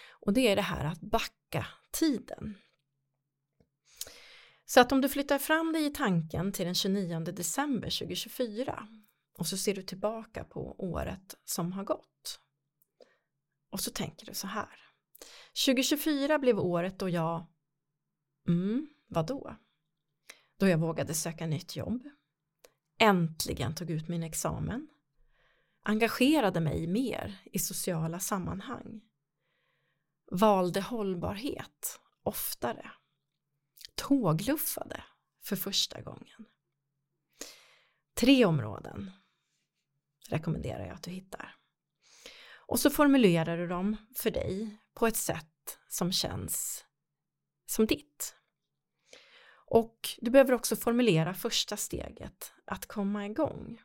Och 0.09 0.33
det 0.33 0.47
är 0.47 0.55
det 0.55 0.61
här 0.61 0.85
att 0.85 1.01
backa 1.01 1.67
tiden. 1.91 2.57
Så 4.65 4.79
att 4.79 4.91
om 4.91 5.01
du 5.01 5.09
flyttar 5.09 5.39
fram 5.39 5.73
dig 5.73 5.85
i 5.85 5.89
tanken 5.89 6.51
till 6.51 6.65
den 6.65 6.75
29 6.75 7.19
december 7.19 7.99
2024 7.99 8.87
och 9.37 9.47
så 9.47 9.57
ser 9.57 9.75
du 9.75 9.81
tillbaka 9.81 10.43
på 10.43 10.75
året 10.77 11.35
som 11.45 11.71
har 11.71 11.83
gått. 11.83 12.39
Och 13.69 13.79
så 13.79 13.91
tänker 13.91 14.25
du 14.25 14.33
så 14.33 14.47
här. 14.47 14.79
2024 15.65 16.39
blev 16.39 16.59
året 16.59 16.99
då 16.99 17.09
jag 17.09 17.45
Mm, 18.47 18.87
vadå? 19.07 19.55
Då 20.57 20.67
jag 20.67 20.77
vågade 20.77 21.13
söka 21.13 21.47
nytt 21.47 21.75
jobb. 21.75 22.03
Äntligen 22.99 23.75
tog 23.75 23.89
ut 23.89 24.07
min 24.07 24.23
examen. 24.23 24.87
Engagerade 25.83 26.59
mig 26.59 26.87
mer 26.87 27.41
i 27.45 27.59
sociala 27.59 28.19
sammanhang. 28.19 29.01
Valde 30.31 30.81
hållbarhet 30.81 31.99
oftare. 32.23 32.91
Tågluffade 33.95 35.03
för 35.43 35.55
första 35.55 36.01
gången. 36.01 36.45
Tre 38.13 38.45
områden 38.45 39.11
rekommenderar 40.29 40.85
jag 40.85 40.93
att 40.93 41.03
du 41.03 41.11
hittar. 41.11 41.55
Och 42.67 42.79
så 42.79 42.89
formulerar 42.89 43.57
du 43.57 43.67
dem 43.67 43.97
för 44.15 44.31
dig 44.31 44.77
på 44.93 45.07
ett 45.07 45.17
sätt 45.17 45.79
som 45.87 46.11
känns 46.11 46.84
som 47.65 47.85
ditt. 47.85 48.35
Och 49.67 50.09
du 50.21 50.31
behöver 50.31 50.53
också 50.53 50.75
formulera 50.75 51.33
första 51.33 51.77
steget, 51.77 52.53
att 52.65 52.85
komma 52.85 53.25
igång. 53.25 53.81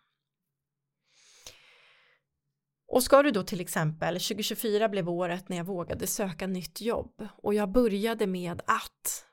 Och 2.86 3.02
ska 3.02 3.22
du 3.22 3.30
då 3.30 3.42
till 3.42 3.60
exempel, 3.60 4.14
2024 4.14 4.88
blev 4.88 5.08
året 5.08 5.48
när 5.48 5.56
jag 5.56 5.64
vågade 5.64 6.06
söka 6.06 6.46
nytt 6.46 6.80
jobb 6.80 7.28
och 7.36 7.54
jag 7.54 7.72
började 7.72 8.26
med 8.26 8.62
att, 8.66 9.26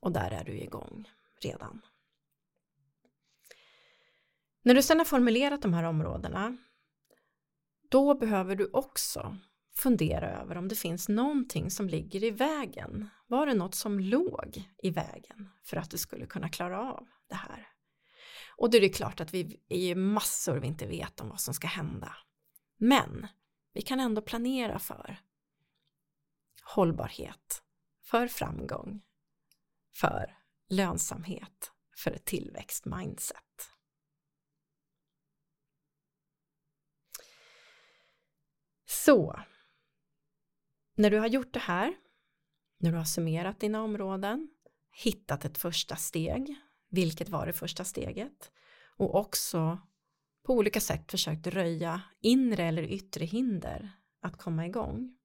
och 0.00 0.12
där 0.12 0.30
är 0.30 0.44
du 0.44 0.52
igång 0.52 1.10
redan. 1.40 1.80
När 4.62 4.74
du 4.74 4.82
sedan 4.82 4.98
har 4.98 5.04
formulerat 5.04 5.62
de 5.62 5.74
här 5.74 5.84
områdena, 5.84 6.56
då 7.90 8.14
behöver 8.14 8.56
du 8.56 8.70
också 8.72 9.36
fundera 9.74 10.40
över 10.40 10.56
om 10.56 10.68
det 10.68 10.74
finns 10.74 11.08
någonting 11.08 11.70
som 11.70 11.88
ligger 11.88 12.24
i 12.24 12.30
vägen. 12.30 13.10
Var 13.26 13.46
det 13.46 13.54
något 13.54 13.74
som 13.74 14.00
låg 14.00 14.64
i 14.82 14.90
vägen 14.90 15.48
för 15.62 15.76
att 15.76 15.90
du 15.90 15.98
skulle 15.98 16.26
kunna 16.26 16.48
klara 16.48 16.92
av 16.92 17.08
det 17.28 17.34
här? 17.34 17.68
Och 18.56 18.70
då 18.70 18.76
är 18.76 18.80
det 18.80 18.88
klart 18.88 19.20
att 19.20 19.34
vi 19.34 19.60
är 19.68 19.86
ju 19.86 19.94
massor 19.94 20.56
vi 20.56 20.66
inte 20.66 20.86
vet 20.86 21.20
om 21.20 21.28
vad 21.28 21.40
som 21.40 21.54
ska 21.54 21.66
hända. 21.66 22.16
Men 22.76 23.26
vi 23.72 23.82
kan 23.82 24.00
ändå 24.00 24.22
planera 24.22 24.78
för 24.78 25.20
hållbarhet, 26.62 27.62
för 28.02 28.28
framgång, 28.28 29.00
för 29.92 30.38
lönsamhet, 30.68 31.72
för 31.96 32.10
ett 32.10 32.24
tillväxt-mindset. 32.24 33.70
Så, 38.86 39.40
när 40.94 41.10
du 41.10 41.18
har 41.18 41.26
gjort 41.26 41.52
det 41.52 41.60
här, 41.60 41.94
när 42.78 42.92
du 42.92 42.96
har 42.96 43.04
summerat 43.04 43.60
dina 43.60 43.82
områden, 43.82 44.48
hittat 44.92 45.44
ett 45.44 45.58
första 45.58 45.96
steg, 45.96 46.56
vilket 46.90 47.28
var 47.28 47.46
det 47.46 47.52
första 47.52 47.84
steget, 47.84 48.52
och 48.96 49.14
också 49.14 49.78
på 50.42 50.54
olika 50.54 50.80
sätt 50.80 51.10
försökt 51.10 51.46
röja 51.46 52.02
inre 52.20 52.64
eller 52.64 52.82
yttre 52.82 53.24
hinder 53.24 53.92
att 54.20 54.36
komma 54.36 54.66
igång. 54.66 55.18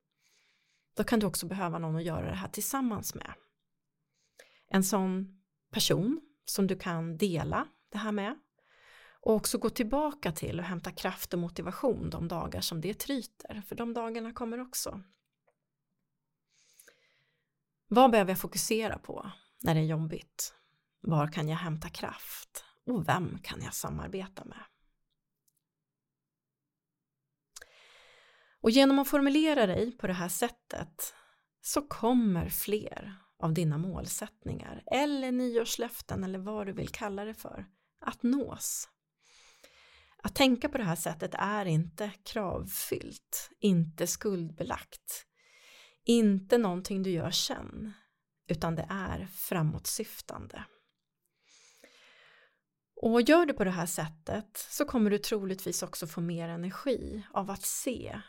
Då 0.95 1.03
kan 1.03 1.19
du 1.19 1.25
också 1.25 1.47
behöva 1.47 1.79
någon 1.79 1.95
att 1.95 2.03
göra 2.03 2.29
det 2.29 2.35
här 2.35 2.49
tillsammans 2.49 3.15
med. 3.15 3.33
En 4.67 4.83
sån 4.83 5.41
person 5.71 6.21
som 6.45 6.67
du 6.67 6.75
kan 6.75 7.17
dela 7.17 7.67
det 7.91 7.97
här 7.97 8.11
med 8.11 8.39
Och 9.21 9.33
också 9.33 9.57
gå 9.57 9.69
tillbaka 9.69 10.31
till 10.31 10.59
och 10.59 10.65
hämta 10.65 10.91
kraft 10.91 11.33
och 11.33 11.39
motivation 11.39 12.09
de 12.09 12.27
dagar 12.27 12.61
som 12.61 12.81
det 12.81 12.93
tryter, 12.93 13.61
för 13.61 13.75
de 13.75 13.93
dagarna 13.93 14.33
kommer 14.33 14.59
också. 14.59 15.03
Vad 17.87 18.11
behöver 18.11 18.31
jag 18.31 18.39
fokusera 18.39 18.99
på 18.99 19.31
när 19.63 19.75
det 19.75 19.81
är 19.81 19.85
jobbigt? 19.85 20.53
Var 21.01 21.27
kan 21.27 21.49
jag 21.49 21.57
hämta 21.57 21.89
kraft? 21.89 22.63
Och 22.85 23.07
vem 23.07 23.39
kan 23.43 23.61
jag 23.61 23.73
samarbeta 23.73 24.45
med? 24.45 24.63
Och 28.61 28.71
genom 28.71 28.99
att 28.99 29.07
formulera 29.07 29.67
dig 29.67 29.91
på 29.91 30.07
det 30.07 30.13
här 30.13 30.29
sättet 30.29 31.13
så 31.61 31.81
kommer 31.81 32.49
fler 32.49 33.15
av 33.39 33.53
dina 33.53 33.77
målsättningar 33.77 34.83
eller 34.91 35.31
nyårslöften 35.31 36.23
eller 36.23 36.39
vad 36.39 36.67
du 36.67 36.73
vill 36.73 36.89
kalla 36.89 37.25
det 37.25 37.33
för 37.33 37.65
att 37.99 38.23
nås. 38.23 38.89
Att 40.23 40.35
tänka 40.35 40.69
på 40.69 40.77
det 40.77 40.83
här 40.83 40.95
sättet 40.95 41.31
är 41.33 41.65
inte 41.65 42.11
kravfyllt, 42.23 43.49
inte 43.59 44.07
skuldbelagt, 44.07 45.26
inte 46.07 46.57
någonting 46.57 47.03
du 47.03 47.09
gör 47.09 47.31
sen, 47.31 47.93
utan 48.47 48.75
det 48.75 48.87
är 48.89 49.27
framåtsyftande. 49.33 50.63
Och 53.01 53.21
gör 53.21 53.45
du 53.45 53.53
på 53.53 53.63
det 53.63 53.71
här 53.71 53.85
sättet 53.85 54.57
så 54.69 54.85
kommer 54.85 55.09
du 55.09 55.17
troligtvis 55.17 55.83
också 55.83 56.07
få 56.07 56.21
mer 56.21 56.49
energi 56.49 57.23
av 57.31 57.51
att 57.51 57.61
se 57.61 58.21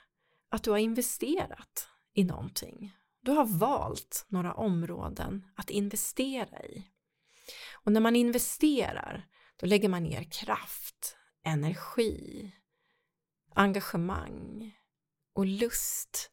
att 0.51 0.63
du 0.63 0.71
har 0.71 0.79
investerat 0.79 1.89
i 2.15 2.25
någonting. 2.25 2.97
Du 3.21 3.31
har 3.31 3.45
valt 3.45 4.25
några 4.29 4.55
områden 4.55 5.45
att 5.57 5.71
investera 5.71 6.63
i. 6.65 6.85
Och 7.73 7.93
när 7.93 8.01
man 8.01 8.17
investerar, 8.17 9.27
då 9.57 9.67
lägger 9.67 9.89
man 9.89 10.03
ner 10.03 10.23
kraft, 10.23 11.17
energi, 11.45 12.53
engagemang 13.55 14.75
och 15.35 15.47
lust 15.47 16.31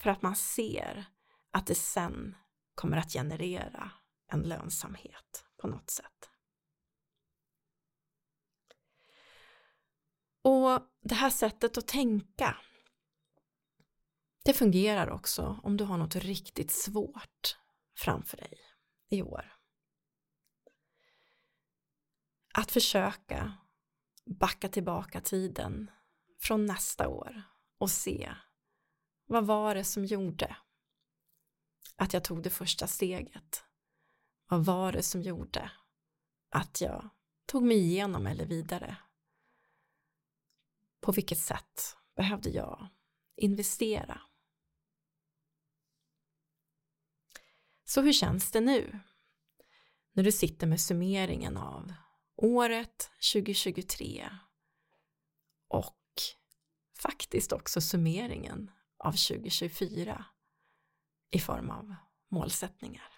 för 0.00 0.10
att 0.10 0.22
man 0.22 0.36
ser 0.36 1.04
att 1.50 1.66
det 1.66 1.74
sen 1.74 2.36
kommer 2.74 2.96
att 2.96 3.12
generera 3.12 3.90
en 4.32 4.42
lönsamhet 4.42 5.44
på 5.56 5.68
något 5.68 5.90
sätt. 5.90 6.30
Och 10.42 10.82
det 11.02 11.14
här 11.14 11.30
sättet 11.30 11.78
att 11.78 11.88
tänka 11.88 12.56
det 14.44 14.52
fungerar 14.52 15.10
också 15.10 15.60
om 15.62 15.76
du 15.76 15.84
har 15.84 15.98
något 15.98 16.16
riktigt 16.16 16.70
svårt 16.70 17.58
framför 17.96 18.36
dig 18.36 18.58
i 19.08 19.22
år. 19.22 19.56
Att 22.54 22.70
försöka 22.70 23.52
backa 24.26 24.68
tillbaka 24.68 25.20
tiden 25.20 25.90
från 26.40 26.66
nästa 26.66 27.08
år 27.08 27.42
och 27.78 27.90
se 27.90 28.34
vad 29.30 29.46
var 29.46 29.74
det 29.74 29.84
som 29.84 30.04
gjorde 30.04 30.56
att 31.96 32.12
jag 32.12 32.24
tog 32.24 32.42
det 32.42 32.50
första 32.50 32.86
steget? 32.86 33.64
Vad 34.48 34.64
var 34.64 34.92
det 34.92 35.02
som 35.02 35.22
gjorde 35.22 35.70
att 36.48 36.80
jag 36.80 37.10
tog 37.46 37.62
mig 37.62 37.76
igenom 37.76 38.26
eller 38.26 38.46
vidare? 38.46 38.96
På 41.00 41.12
vilket 41.12 41.38
sätt 41.38 41.96
behövde 42.16 42.50
jag 42.50 42.88
investera? 43.36 44.20
Så 47.84 48.02
hur 48.02 48.12
känns 48.12 48.50
det 48.50 48.60
nu? 48.60 49.00
När 50.12 50.22
du 50.22 50.32
sitter 50.32 50.66
med 50.66 50.80
summeringen 50.80 51.56
av 51.56 51.92
året 52.36 53.10
2023 53.32 54.30
och 55.68 55.96
faktiskt 56.98 57.52
också 57.52 57.80
summeringen 57.80 58.70
av 59.04 59.12
2024 59.12 60.24
i 61.30 61.38
form 61.38 61.70
av 61.70 61.94
målsättningar. 62.28 63.12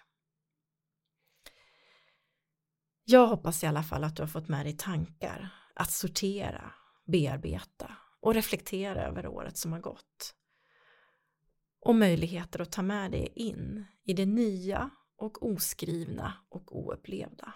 Jag 3.03 3.27
hoppas 3.27 3.63
i 3.63 3.67
alla 3.67 3.83
fall 3.83 4.03
att 4.03 4.15
du 4.15 4.21
har 4.21 4.27
fått 4.27 4.47
med 4.47 4.65
dig 4.65 4.77
tankar 4.77 5.49
att 5.75 5.91
sortera, 5.91 6.71
bearbeta 7.05 7.97
och 8.21 8.33
reflektera 8.33 9.01
över 9.01 9.27
året 9.27 9.57
som 9.57 9.71
har 9.71 9.79
gått 9.79 10.35
och 11.79 11.95
möjligheter 11.95 12.61
att 12.61 12.71
ta 12.71 12.81
med 12.81 13.11
det 13.11 13.39
in 13.41 13.85
i 14.03 14.13
det 14.13 14.25
nya 14.25 14.89
och 15.17 15.45
oskrivna 15.45 16.33
och 16.49 16.77
oupplevda. 16.77 17.53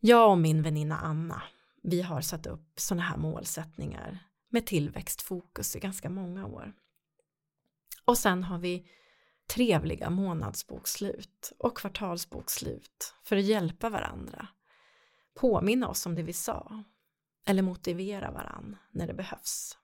Jag 0.00 0.30
och 0.30 0.38
min 0.38 0.62
väninna 0.62 0.98
Anna, 0.98 1.42
vi 1.82 2.02
har 2.02 2.20
satt 2.20 2.46
upp 2.46 2.72
sådana 2.80 3.02
här 3.02 3.16
målsättningar 3.16 4.25
med 4.48 4.66
tillväxtfokus 4.66 5.76
i 5.76 5.80
ganska 5.80 6.10
många 6.10 6.46
år. 6.46 6.72
Och 8.04 8.18
sen 8.18 8.44
har 8.44 8.58
vi 8.58 8.88
trevliga 9.46 10.10
månadsbokslut 10.10 11.52
och 11.58 11.78
kvartalsbokslut 11.78 13.14
för 13.22 13.36
att 13.36 13.44
hjälpa 13.44 13.90
varandra, 13.90 14.48
påminna 15.34 15.88
oss 15.88 16.06
om 16.06 16.14
det 16.14 16.22
vi 16.22 16.32
sa 16.32 16.84
eller 17.46 17.62
motivera 17.62 18.30
varann 18.30 18.76
när 18.90 19.06
det 19.06 19.14
behövs. 19.14 19.78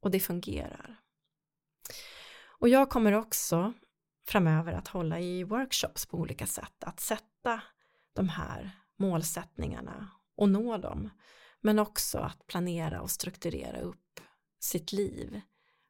Och 0.00 0.10
det 0.10 0.20
fungerar. 0.20 0.96
Och 2.44 2.68
jag 2.68 2.90
kommer 2.90 3.12
också 3.12 3.72
framöver 4.26 4.72
att 4.72 4.88
hålla 4.88 5.20
i 5.20 5.44
workshops 5.44 6.06
på 6.06 6.18
olika 6.18 6.46
sätt, 6.46 6.84
att 6.84 7.00
sätta 7.00 7.62
de 8.12 8.28
här 8.28 8.70
målsättningarna 8.96 10.10
och 10.36 10.48
nå 10.48 10.76
dem, 10.76 11.10
men 11.64 11.78
också 11.78 12.18
att 12.18 12.46
planera 12.46 13.02
och 13.02 13.10
strukturera 13.10 13.80
upp 13.80 14.20
sitt 14.60 14.92
liv 14.92 15.40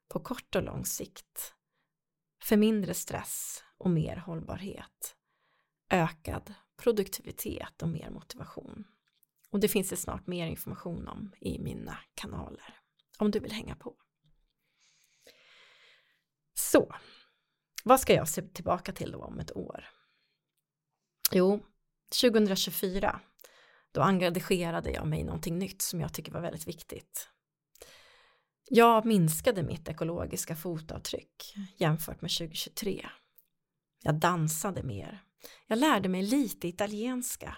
på 0.09 0.21
kort 0.21 0.55
och 0.55 0.63
lång 0.63 0.85
sikt 0.85 1.55
för 2.43 2.57
mindre 2.57 2.95
stress 2.95 3.65
och 3.79 3.91
mer 3.91 4.17
hållbarhet, 4.17 5.17
ökad 5.91 6.55
produktivitet 6.77 7.83
och 7.83 7.89
mer 7.89 8.11
motivation. 8.11 8.85
Och 9.51 9.61
det 9.61 9.69
finns 9.69 9.89
det 9.91 9.97
snart 9.97 10.27
mer 10.27 10.47
information 10.47 11.09
om 11.09 11.35
i 11.41 11.59
mina 11.59 11.99
kanaler 12.15 12.79
om 13.19 13.31
du 13.31 13.39
vill 13.39 13.53
hänga 13.53 13.77
på. 13.77 13.97
Så, 16.55 16.95
vad 17.85 18.01
ska 18.01 18.15
jag 18.15 18.29
se 18.29 18.43
tillbaka 18.43 18.93
till 18.93 19.13
då 19.13 19.19
om 19.19 19.39
ett 19.39 19.57
år? 19.57 19.85
Jo, 21.33 21.67
2024, 22.23 23.21
då 23.95 24.03
engagerade 24.03 24.91
jag 24.91 25.07
mig 25.07 25.21
i 25.21 25.25
någonting 25.25 25.59
nytt 25.59 25.83
som 25.83 26.01
jag 26.01 26.13
tycker 26.13 26.33
var 26.33 26.41
väldigt 26.41 26.69
viktigt. 26.69 27.29
Jag 28.69 29.07
minskade 29.07 29.63
mitt 29.63 29.89
ekologiska 29.89 30.57
fotavtryck 30.57 31.55
jämfört 31.77 32.21
med 32.21 32.31
2023. 32.31 33.07
Jag 34.03 34.15
dansade 34.15 34.83
mer. 34.83 35.23
Jag 35.67 35.79
lärde 35.79 36.09
mig 36.09 36.23
lite 36.23 36.69
italienska. 36.69 37.57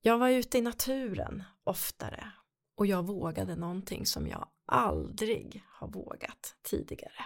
Jag 0.00 0.18
var 0.18 0.28
ute 0.28 0.58
i 0.58 0.62
naturen 0.62 1.42
oftare 1.64 2.32
och 2.76 2.86
jag 2.86 3.06
vågade 3.06 3.56
någonting 3.56 4.06
som 4.06 4.26
jag 4.26 4.48
aldrig 4.66 5.64
har 5.66 5.88
vågat 5.88 6.56
tidigare. 6.62 7.24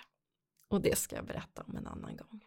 Och 0.71 0.81
det 0.81 0.99
ska 0.99 1.17
jag 1.17 1.27
berätta 1.27 1.63
om 1.63 1.77
en 1.77 1.87
annan 1.87 2.17
gång. 2.17 2.45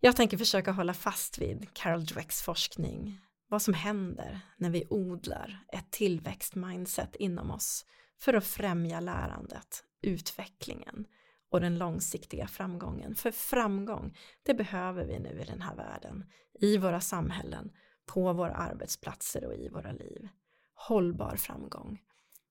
Jag 0.00 0.16
tänker 0.16 0.38
försöka 0.38 0.72
hålla 0.72 0.94
fast 0.94 1.38
vid 1.38 1.74
Carol 1.74 2.04
Dwecks 2.04 2.42
forskning, 2.42 3.20
vad 3.48 3.62
som 3.62 3.74
händer 3.74 4.40
när 4.56 4.70
vi 4.70 4.86
odlar 4.90 5.64
ett 5.72 5.90
tillväxtmindset 5.90 7.16
inom 7.16 7.50
oss 7.50 7.86
för 8.18 8.34
att 8.34 8.46
främja 8.46 9.00
lärandet, 9.00 9.84
utvecklingen 10.02 11.06
och 11.50 11.60
den 11.60 11.78
långsiktiga 11.78 12.46
framgången. 12.46 13.14
För 13.14 13.30
framgång, 13.30 14.18
det 14.42 14.54
behöver 14.54 15.04
vi 15.04 15.18
nu 15.18 15.40
i 15.40 15.44
den 15.44 15.62
här 15.62 15.74
världen, 15.74 16.24
i 16.60 16.76
våra 16.76 17.00
samhällen, 17.00 17.72
på 18.06 18.32
våra 18.32 18.54
arbetsplatser 18.54 19.44
och 19.44 19.54
i 19.54 19.68
våra 19.68 19.92
liv. 19.92 20.28
Hållbar 20.74 21.36
framgång. 21.36 22.02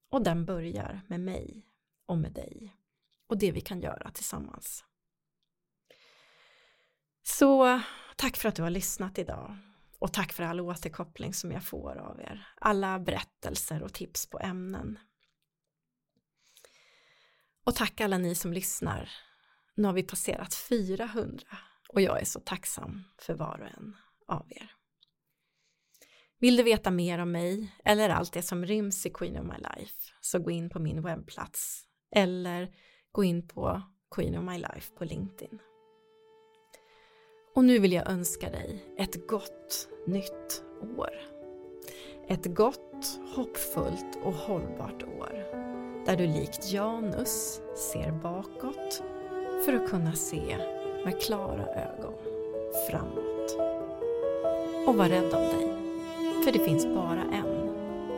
Och 0.10 0.24
den 0.24 0.46
börjar 0.46 1.02
med 1.08 1.20
mig 1.20 1.66
och 2.06 2.18
med 2.18 2.34
dig 2.34 2.76
och 3.28 3.38
det 3.38 3.52
vi 3.52 3.62
kan 3.62 3.82
göra 3.82 4.12
tillsammans. 4.12 4.86
Så 7.24 7.82
tack 8.16 8.38
för 8.38 8.50
att 8.50 8.56
du 8.56 8.64
har 8.64 8.70
lyssnat 8.70 9.18
idag 9.18 9.58
och 10.00 10.14
tack 10.14 10.34
för 10.34 10.43
all 10.43 10.62
återkoppling 10.62 11.34
som 11.34 11.52
jag 11.52 11.64
får 11.64 11.98
av 11.98 12.20
er. 12.20 12.48
Alla 12.56 13.00
berättelser 13.00 13.84
och 13.84 13.93
tips 13.93 14.30
på 14.30 14.39
ämnen. 14.39 15.00
Och 17.64 17.76
tack 17.76 18.02
alla 18.02 18.18
ni 18.18 18.36
som 18.36 18.54
lyssnar. 18.54 19.10
Nu 19.76 19.88
har 19.88 19.93
vi 19.93 20.04
passerat 20.04 20.54
400 20.54 21.48
och 21.89 22.02
jag 22.02 22.22
är 22.22 22.26
så 22.26 22.39
tacksam 22.39 23.04
för 23.18 23.34
var 23.34 23.60
och 23.60 23.68
en 23.68 23.98
av 24.28 24.48
er. 24.50 24.72
Vill 26.39 26.58
du 26.58 26.64
veta 26.64 26.91
mer 26.91 27.20
om 27.20 27.32
mig 27.32 27.76
eller 27.86 28.10
allt 28.10 28.34
det 28.34 28.41
som 28.41 28.66
ryms 28.66 29.06
i 29.06 29.10
Queen 29.10 29.38
of 29.38 29.46
My 29.46 29.58
Life 29.58 30.12
så 30.22 30.39
gå 30.39 30.52
in 30.52 30.70
på 30.70 30.80
min 30.80 31.02
webbplats 31.02 31.84
eller 32.16 32.76
gå 33.12 33.24
in 33.24 33.48
på 33.48 33.82
Queen 34.16 34.38
of 34.38 34.43
My 34.43 34.58
Life 34.58 34.96
på 34.98 35.06
LinkedIn. 35.06 35.60
Och 37.56 37.66
nu 37.66 37.80
vill 37.80 37.93
jag 37.93 38.10
önska 38.10 38.49
dig 38.49 38.84
ett 38.97 39.28
gott 39.28 39.88
nytt 40.06 40.64
år. 40.97 41.10
Ett 42.28 42.45
gott, 42.45 43.20
hoppfullt 43.36 44.18
och 44.24 44.34
hållbart 44.34 45.03
år 45.03 45.45
där 46.06 46.16
du 46.16 46.28
likt 46.28 46.72
Janus 46.72 47.62
ser 47.76 48.12
bakåt 48.12 49.03
för 49.66 49.74
att 49.74 49.89
kunna 49.89 50.14
se 50.14 50.58
med 51.06 51.22
klara 51.22 51.66
ögon 51.66 52.14
framåt. 52.89 53.58
Och 54.88 54.95
var 54.95 55.10
rädd 55.10 55.34
om 55.34 55.41
dig, 55.41 55.74
för 56.43 56.51
det 56.51 56.60
finns 56.60 56.86
bara 56.86 57.22
en 57.22 57.70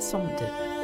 som 0.02 0.22
du. 0.22 0.78